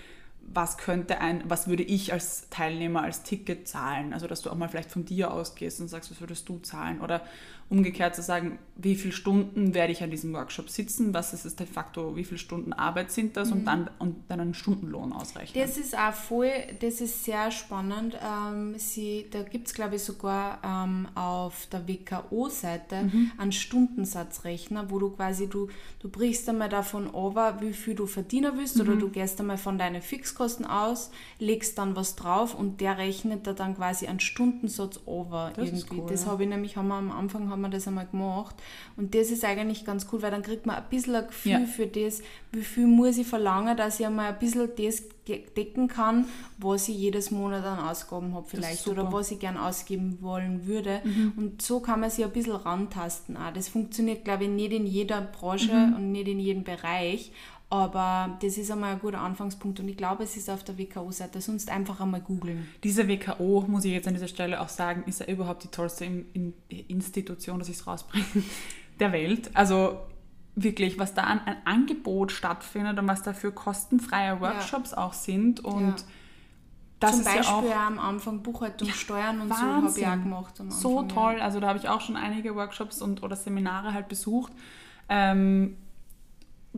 was 0.55 0.79
könnte 0.79 1.21
ein, 1.21 1.43
was 1.47 1.69
würde 1.69 1.83
ich 1.83 2.13
als 2.13 2.49
Teilnehmer 2.51 3.03
als 3.03 3.23
Ticket 3.23 3.69
zahlen? 3.69 4.13
Also 4.13 4.27
dass 4.27 4.43
du 4.43 4.51
auch 4.51 4.55
mal 4.57 4.69
vielleicht 4.69 4.91
von 4.91 5.05
dir 5.05 5.33
ausgehst 5.33 5.81
und 5.81 5.89
sagst, 5.89 6.11
was 6.11 6.21
würdest 6.21 6.49
du 6.49 6.59
zahlen? 6.59 7.01
Oder 7.01 7.23
umgekehrt 7.71 8.15
zu 8.17 8.23
sagen, 8.23 8.59
wie 8.77 8.95
viele 8.95 9.13
Stunden 9.13 9.75
werde 9.75 9.93
ich 9.93 10.03
an 10.03 10.11
diesem 10.11 10.33
Workshop 10.33 10.71
sitzen? 10.71 11.13
Was 11.13 11.35
ist 11.35 11.45
es 11.45 11.55
de 11.55 11.67
facto, 11.67 12.17
wie 12.17 12.25
viele 12.25 12.39
Stunden 12.39 12.73
Arbeit 12.73 13.13
sind 13.13 13.37
das? 13.37 13.53
Und 13.53 13.67
dann 13.67 13.91
und 13.99 14.17
dann 14.29 14.41
einen 14.41 14.55
Stundenlohn 14.55 15.13
ausrechnen. 15.13 15.63
Das 15.63 15.77
ist 15.77 15.95
auch 15.97 16.15
voll, 16.15 16.51
das 16.81 17.03
ist 17.03 17.25
sehr 17.25 17.51
spannend. 17.51 18.17
Ähm, 18.25 18.75
sie, 18.79 19.27
da 19.31 19.43
gibt 19.43 19.67
es, 19.67 19.75
glaube 19.75 19.97
ich, 19.97 20.03
sogar 20.03 20.61
ähm, 20.65 21.09
auf 21.15 21.67
der 21.71 21.87
WKO-Seite 21.87 23.03
Mhm. 23.05 23.33
einen 23.37 23.53
Stundensatzrechner, 23.53 24.91
wo 24.91 24.99
du 24.99 25.11
quasi, 25.11 25.47
du, 25.49 25.69
du 26.01 26.09
brichst 26.09 26.49
einmal 26.49 26.69
davon 26.71 27.11
over, 27.11 27.61
wie 27.61 27.73
viel 27.73 27.95
du 27.95 28.07
verdienen 28.07 28.53
willst, 28.57 28.81
oder 28.81 28.95
Mhm. 28.95 29.01
du 29.01 29.09
gehst 29.11 29.39
einmal 29.41 29.59
von 29.59 29.77
deinen 29.77 30.01
Fixkosten 30.01 30.38
aus, 30.41 31.11
legst 31.39 31.79
dann 31.79 31.97
was 31.97 32.17
drauf 32.17 32.55
und 32.55 32.81
der 32.81 32.99
rechnet 32.99 33.47
da 33.47 33.53
dann 33.53 33.77
quasi 33.77 34.07
einen 34.07 34.21
Stundensatz 34.21 35.01
over 35.07 35.53
Das 35.57 35.69
ist 35.71 35.85
irgendwie. 35.85 36.01
cool, 36.03 36.11
das 36.11 36.25
ja. 36.25 36.31
habe 36.31 36.43
ich 36.45 36.49
nämlich, 36.49 36.77
haben 36.77 36.89
wir 36.89 36.95
am 36.95 37.11
Anfang 37.11 37.51
haben 37.51 37.61
wir 37.63 37.69
das 37.69 37.87
einmal 37.89 38.07
gemacht 38.07 38.57
und 38.97 39.15
das 39.15 39.31
ist 39.31 39.45
eigentlich 39.45 39.85
ganz 39.85 40.07
cool, 40.13 40.23
weil 40.23 40.31
dann 40.31 40.43
kriegt 40.43 40.67
man 40.67 40.77
ein 40.77 40.85
bisschen 40.91 41.15
ein 41.17 41.27
Gefühl 41.27 41.53
Ja. 41.53 41.61
für 41.67 41.87
das, 41.87 42.23
wie 42.53 42.63
viel 42.63 42.87
muss 42.87 43.19
ich 43.19 43.27
verlangen, 43.27 43.77
dass 43.77 44.01
ich 44.01 44.07
einmal 44.07 44.33
ein 44.33 44.39
bisschen 44.39 44.69
das 44.77 45.03
de- 45.27 45.45
decken 45.57 45.89
kann, 45.89 46.25
was 46.59 46.89
ich 46.89 46.97
jedes 46.97 47.31
Monat 47.31 47.65
an 47.65 47.79
Ausgaben 47.89 48.35
habe 48.35 48.47
vielleicht. 48.49 48.87
Mhm. 48.87 48.93
oder 48.93 49.13
was 49.13 49.31
ich 49.31 49.39
gern 49.39 49.57
ausgeben 49.59 50.19
wollen 50.23 50.67
würde. 50.67 51.03
Und 51.37 51.61
so 51.61 51.81
kann 51.81 52.01
man 52.01 52.11
sich 52.11 52.25
ein 52.25 52.31
bisschen 52.33 52.55
rantasten. 52.57 53.37
Auch. 53.37 53.53
Das 53.53 53.69
funktioniert, 53.69 54.25
glaube 54.25 54.45
ich, 54.45 54.51
nicht 54.51 54.73
in 54.73 54.87
jeder 54.87 55.21
Branche 55.21 55.73
Mhm. 55.75 55.95
und 55.97 56.13
nicht 56.13 56.29
in 56.29 56.41
jedem 56.41 56.65
Bereich. 56.65 57.33
Aber 57.71 58.39
das 58.41 58.57
ist 58.57 58.71
einmal 58.71 58.93
ein 58.95 58.99
guter 58.99 59.21
Anfangspunkt 59.21 59.79
und 59.79 59.89
ich 59.89 59.97
glaube, 59.99 60.25
es 60.25 60.37
ist 60.39 60.49
auf 60.49 60.65
der 60.65 60.79
WKO-Seite. 60.79 61.41
Sonst 61.43 61.71
einfach 61.71 62.01
einmal 62.01 62.23
googeln. 62.23 62.67
Diese 62.83 63.07
WKO, 63.09 63.65
muss 63.69 63.85
ich 63.85 63.93
jetzt 63.93 64.09
an 64.09 64.15
dieser 64.15 64.29
Stelle 64.29 64.61
auch 64.63 64.71
sagen, 64.71 65.03
ist 65.07 65.21
ja 65.21 65.27
überhaupt 65.27 65.65
die 65.65 65.69
tollste 65.69 66.07
In 66.07 66.25
In 66.33 66.55
Institution, 66.89 67.59
dass 67.59 67.69
ich 67.69 67.77
es 67.77 67.87
rausbringe, 67.87 68.25
der 69.01 69.13
Welt. 69.13 69.51
Also 69.55 69.99
wirklich, 70.55 70.99
was 70.99 71.13
da 71.13 71.25
an 71.25 71.41
ein 71.45 71.57
Angebot 71.67 72.33
stattfindet 72.33 72.99
und 72.99 73.07
was 73.07 73.23
da 73.23 73.35
für 73.35 73.53
kostenfreie 73.53 74.41
Workshops 74.41 74.95
auch 74.95 75.13
sind. 75.13 75.61
Und 75.63 75.83
Ja. 75.83 75.95
das 77.01 77.11
Zum 77.13 77.21
ist 77.21 77.25
Beispiel 77.27 77.69
ja 77.69 77.77
auch 77.83 77.87
am 77.87 77.99
Anfang 77.99 78.43
Buchhaltung, 78.43 78.89
Steuern 78.89 79.43
und 79.43 79.49
so 79.51 79.55
habe 79.61 79.89
ich 79.95 80.07
auch 80.07 80.11
Wahnsinn. 80.11 80.23
gemacht. 80.25 80.59
Am 80.59 80.71
so 80.71 81.01
Anfang, 81.01 81.15
toll. 81.35 81.41
Also 81.43 81.61
da 81.61 81.69
habe 81.69 81.79
ich 81.79 81.89
auch 81.91 82.01
schon 82.01 82.17
einige 82.17 82.55
Workshops 82.57 83.03
und 83.03 83.23
oder 83.23 83.37
Seminare 83.37 83.93
halt 83.93 84.09
besucht. 84.09 84.53
Ähm, 85.11 85.77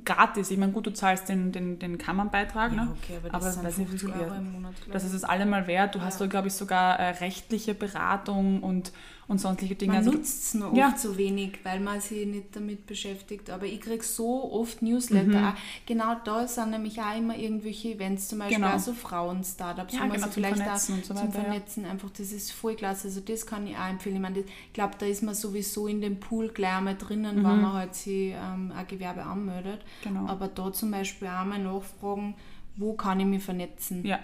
gratis. 0.04 0.50
Ich 0.50 0.58
meine, 0.58 0.72
gut, 0.72 0.86
du 0.86 0.92
zahlst 0.92 1.28
den, 1.28 1.52
den, 1.52 1.78
den 1.78 1.98
Kammernbeitrag, 1.98 2.72
Ja, 2.72 2.84
ne? 2.84 2.90
okay, 2.96 3.16
aber 3.18 3.28
das 3.30 3.56
aber 3.58 3.66
weiß 3.68 3.78
nicht, 3.78 3.88
wie 3.92 3.98
50 3.98 4.12
viel 4.12 4.20
Euro 4.22 4.34
im 4.34 4.52
Monat, 4.52 4.74
Das 4.92 5.04
ist 5.04 5.12
es 5.14 5.24
allemal 5.24 5.66
wert. 5.66 5.94
Du 5.94 6.00
hast 6.00 6.20
Ja. 6.20 6.26
da, 6.26 6.30
glaube 6.30 6.48
ich, 6.48 6.54
sogar 6.54 6.98
äh, 6.98 7.08
rechtliche 7.18 7.74
Beratung 7.74 8.62
und, 8.62 8.92
und 9.30 9.38
sonstige 9.40 9.76
Dinge. 9.76 9.92
Man 9.92 9.98
Also 9.98 10.10
nutzt 10.10 10.42
es 10.42 10.54
noch 10.54 10.74
Ja. 10.74 10.88
oft 10.88 10.98
so 10.98 11.16
wenig, 11.16 11.60
weil 11.62 11.78
man 11.78 12.00
sich 12.00 12.26
nicht 12.26 12.54
damit 12.56 12.84
beschäftigt. 12.86 13.48
Aber 13.48 13.64
ich 13.64 13.80
kriege 13.80 14.02
so 14.02 14.52
oft 14.52 14.82
Newsletter. 14.82 15.50
Auch 15.50 15.86
Genau 15.86 16.16
da 16.24 16.48
sind 16.48 16.70
nämlich 16.70 17.00
auch 17.00 17.16
immer 17.16 17.36
irgendwelche 17.38 17.90
Events, 17.94 18.26
zum 18.28 18.40
Beispiel 18.40 18.58
Mhm. 18.58 18.62
Genau. 18.62 18.74
auch 18.74 18.80
so 18.80 18.92
Frauen-Startups, 18.92 19.94
Ja, 19.94 20.00
wo 20.00 20.06
man 20.06 20.16
genau, 20.16 20.26
sich 20.26 20.34
zum 20.34 20.42
vielleicht 20.42 20.62
Vernetzen 20.62 20.94
und 20.96 21.04
so 21.04 21.14
zum 21.14 21.22
weiter, 21.28 21.38
ja. 21.38 21.44
Vernetzen 21.44 21.84
einfach, 21.86 22.10
das 22.10 22.32
ist 22.32 22.50
voll 22.52 22.74
klasse. 22.74 23.06
Also 23.08 23.20
das 23.20 23.46
kann 23.46 23.66
ich 23.68 23.76
auch 23.76 23.88
empfehlen. 23.88 24.16
Ich, 24.16 24.22
meine, 24.22 24.42
das, 24.42 24.44
ich 24.66 24.72
glaube, 24.72 24.94
da 24.98 25.06
ist 25.06 25.22
man 25.22 25.34
sowieso 25.34 25.86
in 25.86 26.00
dem 26.00 26.18
Pool 26.18 26.48
gleich 26.48 26.74
einmal 26.74 26.96
drinnen, 26.96 27.36
wenn 27.36 27.42
man 27.60 27.72
halt 27.72 27.94
sich 27.94 28.32
ähm, 28.34 28.72
ein 28.76 28.86
Gewerbe 28.88 29.22
anmeldet. 29.22 29.80
Mhm. 30.04 30.08
Genau. 30.08 30.26
Aber 30.26 30.48
da 30.48 30.72
zum 30.72 30.90
Beispiel 30.90 31.28
auch 31.28 31.44
mal 31.44 31.58
nachfragen, 31.62 32.34
wo 32.76 32.94
kann 32.94 33.20
ich 33.20 33.26
mich 33.26 33.42
vernetzen. 33.44 34.04
Ja, 34.04 34.18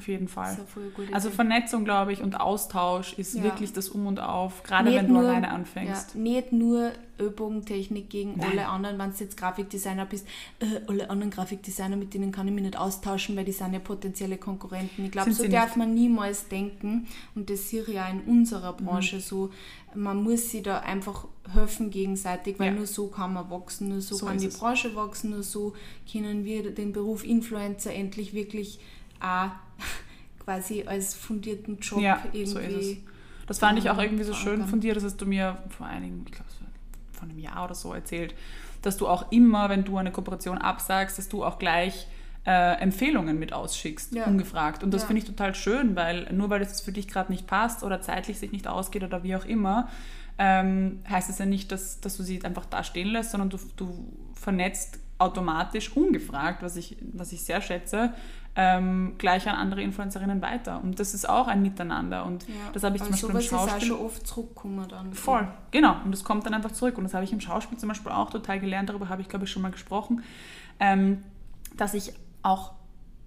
auf 0.00 0.08
jeden 0.08 0.28
Fall. 0.28 0.52
Ist 0.54 1.12
Also. 1.14 1.30
Vernetzung, 1.30 1.84
glaube 1.84 2.12
ich, 2.12 2.22
und 2.22 2.40
Austausch 2.40 3.12
ist 3.18 3.34
Ja. 3.34 3.42
wirklich 3.44 3.72
das 3.72 3.88
Um 3.90 4.06
und 4.06 4.18
Auf, 4.20 4.62
gerade 4.62 4.88
Nicht 4.88 4.98
wenn 4.98 5.06
du 5.08 5.12
nur- 5.14 5.22
alleine 5.22 5.50
anfängst. 5.50 6.14
Ja, 6.14 6.20
nicht 6.20 6.52
nur 6.52 6.92
Ellbogentechnik 7.18 8.08
gegen 8.08 8.36
Nein. 8.38 8.52
alle 8.52 8.66
anderen, 8.68 8.98
wenn 8.98 9.10
du 9.12 9.16
jetzt 9.18 9.36
Grafikdesigner 9.36 10.06
bist, 10.06 10.26
äh, 10.60 10.80
alle 10.88 11.10
anderen 11.10 11.30
Grafikdesigner, 11.30 11.96
mit 11.96 12.14
denen 12.14 12.32
kann 12.32 12.48
ich 12.48 12.54
mich 12.54 12.64
nicht 12.64 12.78
austauschen, 12.78 13.36
weil 13.36 13.44
die 13.44 13.52
sind 13.52 13.72
ja 13.74 13.78
potenzielle 13.78 14.38
Konkurrenten. 14.38 15.04
Ich 15.04 15.10
glaube, 15.10 15.32
so 15.32 15.46
darf 15.46 15.76
man 15.76 15.92
niemals 15.94 16.48
denken 16.48 17.06
und 17.34 17.50
das 17.50 17.70
ich 17.72 17.86
ja 17.88 18.08
in 18.08 18.20
unserer 18.22 18.72
Branche 18.72 19.16
Mhm. 19.16 19.20
so. 19.20 19.50
Man 19.94 20.22
muss 20.22 20.50
sich 20.50 20.62
da 20.62 20.78
einfach 20.78 21.26
helfen 21.52 21.90
gegenseitig, 21.90 22.58
weil 22.58 22.68
Ja. 22.68 22.72
nur 22.72 22.86
so 22.86 23.08
kann 23.08 23.34
man 23.34 23.50
wachsen, 23.50 23.88
nur 23.88 24.00
so, 24.00 24.14
So 24.14 24.26
kann 24.26 24.36
ist 24.36 24.42
die 24.42 24.48
es. 24.48 24.58
Branche 24.58 24.94
wachsen, 24.94 25.30
nur 25.30 25.42
so 25.42 25.74
können 26.10 26.44
wir 26.44 26.70
den 26.74 26.92
Beruf 26.92 27.24
Influencer 27.24 27.92
endlich 27.92 28.32
wirklich 28.32 28.78
auch 29.20 29.50
quasi 30.44 30.84
als 30.86 31.14
fundierten 31.14 31.78
Job 31.78 32.00
Ja, 32.00 32.20
irgendwie. 32.32 32.46
so 32.46 32.58
ist 32.58 32.74
es. 32.74 32.96
Das 33.46 33.58
fand 33.58 33.78
ich 33.78 33.90
auch 33.90 33.98
ähm, 33.98 34.04
irgendwie 34.04 34.24
so 34.24 34.32
schön 34.34 34.64
von 34.66 34.80
dir, 34.80 34.94
das 34.94 35.02
hast 35.04 35.16
du 35.20 35.26
mir 35.26 35.58
vor 35.68 35.86
einigen, 35.86 36.22
ich 36.26 36.32
glaube, 36.32 36.48
vor 37.12 37.24
einem 37.28 37.38
Jahr 37.38 37.64
oder 37.64 37.74
so 37.74 37.92
erzählt, 37.92 38.34
dass 38.82 38.96
du 38.96 39.08
auch 39.08 39.30
immer, 39.32 39.68
wenn 39.68 39.84
du 39.84 39.96
eine 39.98 40.12
Kooperation 40.12 40.56
absagst, 40.58 41.18
dass 41.18 41.28
du 41.28 41.44
auch 41.44 41.58
gleich 41.58 42.06
äh, 42.46 42.80
Empfehlungen 42.80 43.38
mit 43.38 43.52
ausschickst, 43.52 44.14
Ja. 44.14 44.24
ungefragt. 44.26 44.82
Und 44.82 44.92
das 44.94 45.02
Ja. 45.02 45.08
finde 45.08 45.20
ich 45.22 45.26
total 45.28 45.54
schön, 45.54 45.94
weil 45.96 46.32
nur 46.32 46.48
weil 46.48 46.62
es 46.62 46.80
für 46.80 46.92
dich 46.92 47.06
gerade 47.08 47.30
nicht 47.30 47.46
passt 47.46 47.82
oder 47.82 48.00
zeitlich 48.00 48.38
sich 48.38 48.50
nicht 48.52 48.66
ausgeht 48.66 49.02
oder 49.02 49.22
wie 49.24 49.36
auch 49.36 49.44
immer, 49.44 49.88
ähm, 50.38 51.00
heißt 51.08 51.28
es 51.28 51.38
ja 51.38 51.44
nicht, 51.44 51.70
dass, 51.70 52.00
dass 52.00 52.16
du 52.16 52.22
sie 52.22 52.42
einfach 52.42 52.64
da 52.64 52.82
stehen 52.82 53.08
lässt, 53.08 53.32
sondern 53.32 53.50
du, 53.50 53.58
du 53.76 54.10
vernetzt 54.34 55.00
automatisch, 55.20 55.94
ungefragt, 55.96 56.62
was 56.62 56.76
ich, 56.76 56.96
was 57.12 57.32
ich 57.32 57.42
sehr 57.44 57.60
schätze, 57.60 58.12
ähm, 58.56 59.14
gleich 59.18 59.48
an 59.48 59.54
andere 59.54 59.82
Influencerinnen 59.82 60.42
weiter. 60.42 60.80
Und 60.82 60.98
das 60.98 61.14
ist 61.14 61.28
auch 61.28 61.46
ein 61.46 61.62
Miteinander. 61.62 62.24
Und 62.26 62.48
Ja. 62.48 62.54
das 62.72 62.82
habe 62.82 62.96
ich 62.96 63.02
zum 63.02 63.12
Beispiel 63.12 63.28
im 63.28 63.32
sowas 63.34 63.44
ist 63.46 63.52
auch 63.54 63.68
Schauspiel. 63.68 63.88
schon 63.88 64.00
oft 64.00 64.26
zurückgekommen 64.26 64.88
dann. 64.88 65.12
Voll, 65.14 65.46
genau. 65.70 65.96
Und 66.04 66.10
das 66.12 66.24
kommt 66.24 66.46
dann 66.46 66.54
einfach 66.54 66.72
zurück. 66.72 66.98
Und 66.98 67.04
das 67.04 67.14
habe 67.14 67.24
ich 67.24 67.32
im 67.32 67.40
Schauspiel 67.40 67.78
zum 67.78 67.88
Beispiel 67.88 68.10
auch 68.10 68.30
total 68.30 68.58
gelernt. 68.58 68.88
Darüber 68.88 69.08
habe 69.08 69.22
ich, 69.22 69.28
glaube 69.28 69.44
ich, 69.44 69.50
schon 69.52 69.62
mal 69.62 69.70
gesprochen. 69.70 70.22
Ähm, 70.80 71.22
dass 71.76 71.94
ich 71.94 72.12
auch, 72.42 72.72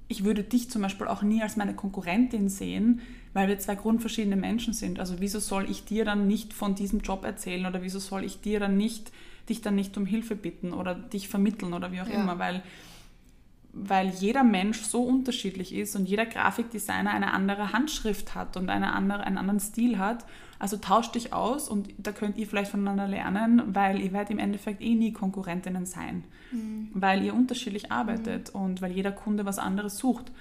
ich 0.09 0.25
würde 0.25 0.43
dich 0.43 0.69
zum 0.69 0.81
Beispiel 0.81 1.07
auch 1.07 1.21
nie 1.21 1.41
als 1.41 1.55
meine 1.55 1.73
Konkurrentin 1.73 2.49
sehen, 2.49 3.01
weil 3.33 3.47
wir 3.47 3.59
zwei 3.59 3.75
grundverschiedene 3.75 4.35
Menschen 4.35 4.73
sind. 4.73 4.99
Also 4.99 5.15
wieso 5.19 5.39
soll 5.39 5.69
ich 5.69 5.85
dir 5.85 6.05
dann 6.05 6.27
nicht 6.27 6.53
von 6.53 6.75
diesem 6.75 6.99
Job 7.01 7.23
erzählen 7.25 7.65
oder 7.65 7.81
wieso 7.81 7.99
soll 7.99 8.23
ich 8.23 8.41
dir 8.41 8.59
dann 8.59 8.77
nicht, 8.77 9.11
dich 9.49 9.61
dann 9.61 9.75
nicht 9.75 9.97
um 9.97 10.05
Hilfe 10.05 10.35
bitten 10.35 10.71
oder 10.73 10.95
dich 10.95 11.27
vermitteln 11.27 11.73
oder 11.73 11.91
wie 11.91 12.01
auch 12.01 12.07
Ja. 12.07 12.21
immer, 12.21 12.39
weil 12.39 12.63
weil 13.75 14.09
jeder 14.09 14.43
Mensch 14.43 14.81
so 14.83 15.01
unterschiedlich 15.01 15.73
ist 15.73 15.95
und 15.95 16.07
jeder 16.07 16.27
Grafikdesigner 16.27 17.09
eine 17.09 17.33
andere 17.33 17.73
Handschrift 17.73 18.35
hat 18.35 18.55
und 18.55 18.69
eine 18.69 18.93
andere, 18.93 19.23
einen 19.23 19.39
anderen 19.39 19.59
Stil 19.59 19.97
hat. 19.97 20.25
Also 20.59 20.77
tauscht 20.77 21.15
dich 21.15 21.33
aus 21.33 21.69
und 21.69 21.89
da 21.97 22.11
könnt 22.11 22.37
ihr 22.37 22.45
vielleicht 22.45 22.69
voneinander 22.69 23.07
lernen, 23.07 23.63
weil 23.73 23.99
ihr 23.99 24.13
werdet 24.13 24.29
im 24.29 24.37
Endeffekt 24.37 24.79
eh 24.81 24.93
nie 24.93 25.11
Konkurrentinnen 25.11 25.87
sein, 25.87 26.23
weil 26.93 27.23
ihr 27.23 27.33
unterschiedlich 27.33 27.91
arbeitet 27.91 28.51
und 28.51 28.81
weil 28.83 28.91
jeder 28.91 29.11
Kunde 29.11 29.43
was 29.43 29.57
anderes 29.57 29.97
sucht. 29.97 30.31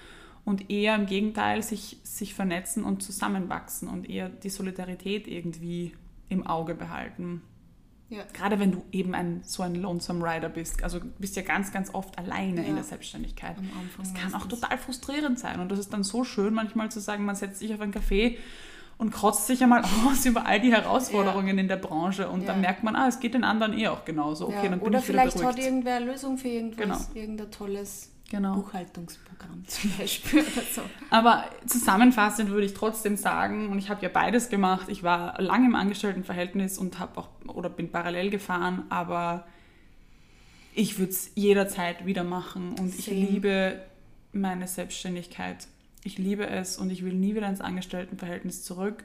Und 0.45 0.71
eher 0.71 0.97
im 0.97 1.07
Gegenteil 1.07 1.63
sich, 1.63 1.99
sich 2.03 2.35
vernetzen 2.35 2.83
und 2.85 3.03
zusammenwachsen 3.03 3.89
und 3.89 4.11
eher 4.11 4.29
die 4.29 4.51
Solidarität 4.51 5.29
irgendwie 5.29 5.93
im 6.29 6.47
Auge 6.47 6.75
behalten. 6.75 7.43
Ja. 8.09 8.25
Gerade 8.35 8.59
wenn 8.59 8.73
du 8.73 8.83
eben 8.93 9.15
ein, 9.15 9.41
so 9.45 9.63
ein 9.63 9.75
Lonesome 9.75 10.23
Rider 10.25 10.49
bist. 10.51 10.83
Also 10.85 10.99
du 10.99 11.07
bist 11.19 11.35
ja 11.37 11.43
ganz, 11.43 11.73
ganz 11.73 11.95
oft 11.95 12.19
alleine 12.19 12.61
Ja. 12.63 12.69
in 12.69 12.75
der 12.75 12.85
Selbstständigkeit. 12.85 13.57
Am 13.57 13.65
Anfang 13.81 14.05
Das 14.05 14.15
kann 14.15 14.35
auch 14.35 14.47
total 14.47 14.77
frustrierend 14.79 15.39
sein. 15.39 15.61
Und 15.61 15.71
das 15.71 15.79
ist 15.79 15.93
dann 15.93 16.03
so 16.03 16.23
schön, 16.25 16.53
manchmal 16.53 16.91
zu 16.91 17.01
sagen, 17.01 17.25
man 17.25 17.37
setzt 17.37 17.61
sich 17.61 17.73
auf 17.73 17.81
einen 17.81 17.93
Café 17.95 18.37
und 18.99 19.13
kotzt 19.13 19.47
sich 19.47 19.63
einmal 19.63 19.83
aus 20.07 20.27
über 20.27 20.45
all 20.45 20.61
die 20.61 20.73
Herausforderungen 20.73 21.57
in 21.57 21.69
der 21.69 21.77
Branche. 21.77 22.29
Und 22.29 22.47
dann 22.49 22.57
Ja. 22.57 22.63
merkt 22.63 22.83
man, 22.83 22.97
ah, 22.97 23.09
es 23.09 23.19
geht 23.21 23.33
den 23.35 23.45
anderen 23.45 23.79
eh 23.79 23.89
auch 23.89 24.05
genauso. 24.05 24.49
Okay, 24.49 24.57
ja. 24.57 24.63
dann 24.71 24.81
bin 24.81 24.89
Oder 24.89 24.99
ich 24.99 25.05
vielleicht 25.07 25.43
hat 25.43 25.59
irgendwer 25.59 25.97
eine 25.97 26.07
Lösung 26.07 26.37
für 26.37 26.49
irgendwas, 26.49 27.09
Genau. 27.09 27.21
irgendein 27.21 27.51
tolles 27.51 28.11
Genau. 28.33 28.55
Buchhaltungsprogramm 28.55 29.63
zum 29.67 29.91
Beispiel 29.99 30.41
oder 30.41 30.63
so. 30.73 30.81
Aber 31.11 31.45
zusammenfassend 31.67 32.49
würde 32.49 32.65
ich 32.65 32.73
trotzdem 32.73 33.19
sagen, 33.19 33.69
und 33.69 33.79
ich 33.79 33.91
habe 33.91 34.01
ja 34.01 34.09
beides 34.09 34.49
gemacht. 34.49 34.89
Ich 34.89 35.03
war 35.03 35.39
lange 35.43 35.67
im 35.67 35.75
Angestelltenverhältnis 35.75 36.79
und 36.79 36.99
habe 36.99 37.21
auch 37.21 37.29
oder 37.47 37.69
bin 37.69 37.93
parallel 37.93 38.31
gefahren, 38.31 38.85
aber 38.89 39.47
ich 40.75 40.99
würde 40.99 41.13
es 41.13 41.33
jederzeit 41.35 42.07
wieder 42.07 42.25
machen 42.25 42.75
und 42.81 42.99
ich 42.99 43.05
Same. 43.05 43.19
liebe 43.19 43.83
meine 44.33 44.67
Selbstständigkeit. 44.67 45.69
Ich 46.03 46.17
liebe 46.17 46.47
es 46.47 46.79
und 46.79 46.89
ich 46.89 47.05
will 47.05 47.13
nie 47.13 47.35
wieder 47.35 47.51
ins 47.51 47.61
Angestelltenverhältnis 47.61 48.65
zurück, 48.65 49.05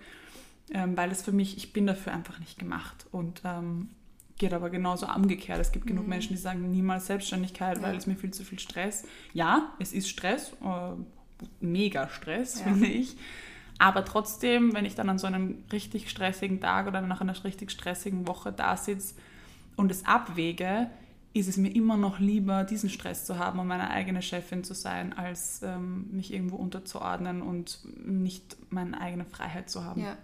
ähm, 0.71 0.95
weil 0.95 1.11
es 1.11 1.21
für 1.21 1.33
mich, 1.33 1.57
ich 1.57 1.73
bin 1.73 1.85
dafür 1.85 2.13
einfach 2.13 2.39
nicht 2.39 2.57
gemacht. 2.57 3.07
Und 3.11 3.41
ähm, 3.43 3.89
geht 4.37 4.53
aber 4.53 4.69
genauso 4.69 5.07
umgekehrt. 5.07 5.59
Es 5.59 5.71
gibt 5.71 5.87
genug 5.87 6.07
Menschen, 6.07 6.33
die 6.35 6.41
sagen 6.41 6.69
niemals 6.69 7.07
Selbstständigkeit, 7.07 7.81
weil 7.81 7.93
Ja. 7.93 7.97
es 7.97 8.07
mir 8.07 8.15
viel 8.15 8.31
zu 8.31 8.43
viel 8.43 8.59
Stress. 8.59 9.03
Ja, 9.33 9.73
es 9.79 9.93
ist 9.93 10.09
Stress, 10.09 10.53
äh, 10.63 10.93
mega 11.59 12.09
Stress, 12.09 12.59
Ja. 12.59 12.65
finde 12.65 12.87
ich. 12.87 13.15
Aber 13.79 14.03
trotzdem, 14.05 14.73
wenn 14.73 14.85
ich 14.85 14.95
dann 14.95 15.09
an 15.09 15.19
so 15.19 15.27
einem 15.27 15.63
richtig 15.71 16.09
stressigen 16.09 16.59
Tag 16.59 16.87
oder 16.87 17.01
nach 17.01 17.21
einer 17.21 17.43
richtig 17.43 17.69
stressigen 17.71 18.27
Woche 18.27 18.51
da 18.51 18.75
sitze 18.75 19.13
und 19.75 19.91
es 19.91 20.05
abwäge, 20.05 20.89
ist 21.33 21.47
es 21.47 21.57
mir 21.57 21.69
immer 21.75 21.97
noch 21.97 22.17
lieber, 22.19 22.63
diesen 22.63 22.89
Stress 22.89 23.25
zu 23.25 23.37
haben 23.37 23.59
und 23.59 23.67
meine 23.67 23.91
eigene 23.91 24.23
Chefin 24.23 24.63
zu 24.63 24.73
sein, 24.73 25.13
als 25.13 25.61
ähm, 25.63 26.07
mich 26.11 26.33
irgendwo 26.33 26.55
unterzuordnen 26.55 27.43
und 27.43 27.79
nicht 28.03 28.57
meine 28.71 28.99
eigene 28.99 29.25
Freiheit 29.25 29.69
zu 29.69 29.83
haben. 29.83 30.01
Ja. 30.01 30.17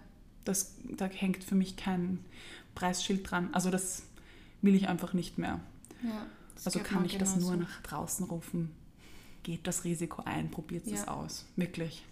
Das, 0.44 0.74
da 0.82 1.06
hängt 1.06 1.44
für 1.44 1.54
mich 1.54 1.76
kein 1.76 2.18
Preisschild 2.74 3.30
dran. 3.30 3.48
Also 3.52 3.70
das 3.70 4.02
will 4.62 4.74
ich 4.74 4.88
einfach 4.88 5.12
nicht 5.12 5.38
mehr. 5.38 5.60
Ja, 6.02 6.26
das 6.54 6.66
Also 6.66 6.80
kann 6.80 7.04
ich 7.04 7.18
das 7.18 7.34
genauso. 7.34 7.52
nur 7.52 7.60
nach 7.62 7.80
draußen 7.82 8.26
rufen. 8.26 8.70
Geht 9.42 9.66
das 9.66 9.84
Risiko 9.84 10.22
ein, 10.24 10.50
probiert 10.50 10.86
es 10.86 11.04
Ja. 11.04 11.08
aus. 11.08 11.46
Wirklich. 11.56 12.04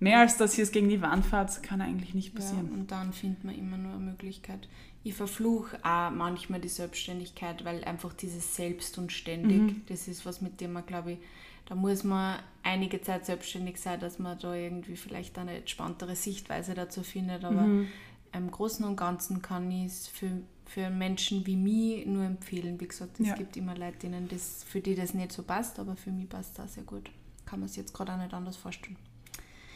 Mehr 0.00 0.18
als 0.20 0.36
dass 0.36 0.58
ihr 0.58 0.64
es 0.64 0.72
gegen 0.72 0.88
die 0.88 1.00
Wand 1.00 1.24
fahrt, 1.24 1.62
kann 1.62 1.80
eigentlich 1.80 2.14
nicht 2.14 2.34
Ja, 2.34 2.40
passieren. 2.40 2.72
und 2.72 2.90
dann 2.90 3.12
findet 3.12 3.44
man 3.44 3.54
immer 3.56 3.78
nur 3.78 3.92
eine 3.94 4.02
Möglichkeit. 4.04 4.68
Ich 5.02 5.14
verfluche 5.14 5.78
auch 5.84 6.10
manchmal 6.10 6.60
die 6.60 6.68
Selbstständigkeit, 6.68 7.64
weil 7.64 7.84
einfach 7.84 8.12
dieses 8.12 8.56
Selbst 8.56 8.98
und 8.98 9.12
ständig, 9.12 9.60
Mhm. 9.60 9.82
das 9.88 10.08
ist 10.08 10.26
was, 10.26 10.40
mit 10.40 10.60
dem 10.60 10.72
man, 10.72 10.84
glaube 10.84 11.12
ich, 11.12 11.18
da 11.66 11.74
muss 11.74 12.04
man 12.04 12.38
einige 12.62 13.00
Zeit 13.00 13.24
selbstständig 13.24 13.80
sein, 13.80 14.00
dass 14.00 14.18
man 14.18 14.38
da 14.38 14.54
irgendwie 14.54 14.96
vielleicht 14.96 15.38
eine 15.38 15.56
entspanntere 15.56 16.16
Sichtweise 16.16 16.74
dazu 16.74 17.02
findet. 17.02 17.44
Aber 17.44 17.62
Mhm. 17.62 17.88
Im 18.34 18.50
Großen 18.50 18.84
und 18.84 18.96
Ganzen 18.96 19.42
kann 19.42 19.70
ich 19.70 19.86
es 19.86 20.08
für, 20.08 20.30
für 20.66 20.90
Menschen 20.90 21.46
wie 21.46 21.56
mich 21.56 22.06
nur 22.06 22.24
empfehlen. 22.24 22.80
Wie 22.80 22.88
gesagt, 22.88 23.20
es 23.20 23.28
Ja. 23.28 23.34
gibt 23.34 23.56
immer 23.56 23.76
Leute, 23.76 23.98
denen 23.98 24.28
das, 24.28 24.64
für 24.66 24.80
die 24.80 24.94
das 24.94 25.14
nicht 25.14 25.32
so 25.32 25.42
passt, 25.42 25.78
aber 25.78 25.96
für 25.96 26.10
mich 26.10 26.28
passt 26.28 26.58
das 26.58 26.74
sehr 26.74 26.84
gut. 26.84 27.10
Kann 27.46 27.60
man 27.60 27.68
es 27.68 27.76
jetzt 27.76 27.92
gerade 27.94 28.12
auch 28.12 28.18
nicht 28.18 28.32
anders 28.34 28.56
vorstellen. 28.56 28.96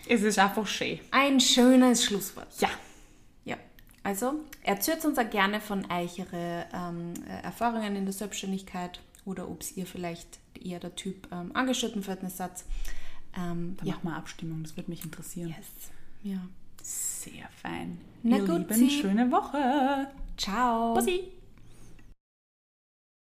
Es 0.08 0.22
ist 0.22 0.38
einfach 0.38 0.66
schön. 0.66 0.98
Ein 1.10 1.38
schönes 1.40 2.04
Schlusswort. 2.04 2.48
Ja. 2.60 2.70
Ja, 3.44 3.56
also 4.02 4.34
erzählt 4.62 5.04
uns 5.04 5.18
auch 5.18 5.28
gerne 5.30 5.60
von 5.60 5.90
euch 5.90 6.18
ihre 6.18 6.66
ähm, 6.72 7.12
äh, 7.28 7.42
Erfahrungen 7.42 7.94
in 7.96 8.04
der 8.04 8.12
Selbstständigkeit 8.14 9.00
oder 9.24 9.48
ob 9.50 9.62
ihr 9.76 9.86
vielleicht 9.86 10.38
eher 10.58 10.80
der 10.80 10.94
Typ 10.96 11.28
ähm, 11.30 11.50
Angestelltenverhältnis 11.54 12.38
seid. 12.38 12.64
Ähm, 13.36 13.76
Dann 13.76 13.86
ja. 13.86 13.94
machen 13.94 14.08
wir 14.08 14.16
Abstimmung, 14.16 14.62
das 14.62 14.76
würde 14.76 14.90
mich 14.90 15.04
interessieren. 15.04 15.50
Yes. 15.56 15.66
ja. 16.22 16.40
Sehr 16.88 17.48
fein. 17.50 17.98
Na 18.22 18.38
Ihr 18.38 18.46
gut, 18.46 18.70
Lieben, 18.70 18.88
schöne 18.88 19.30
Woche. 19.30 20.06
Ciao. 20.38 20.94
Bussi. 20.94 21.32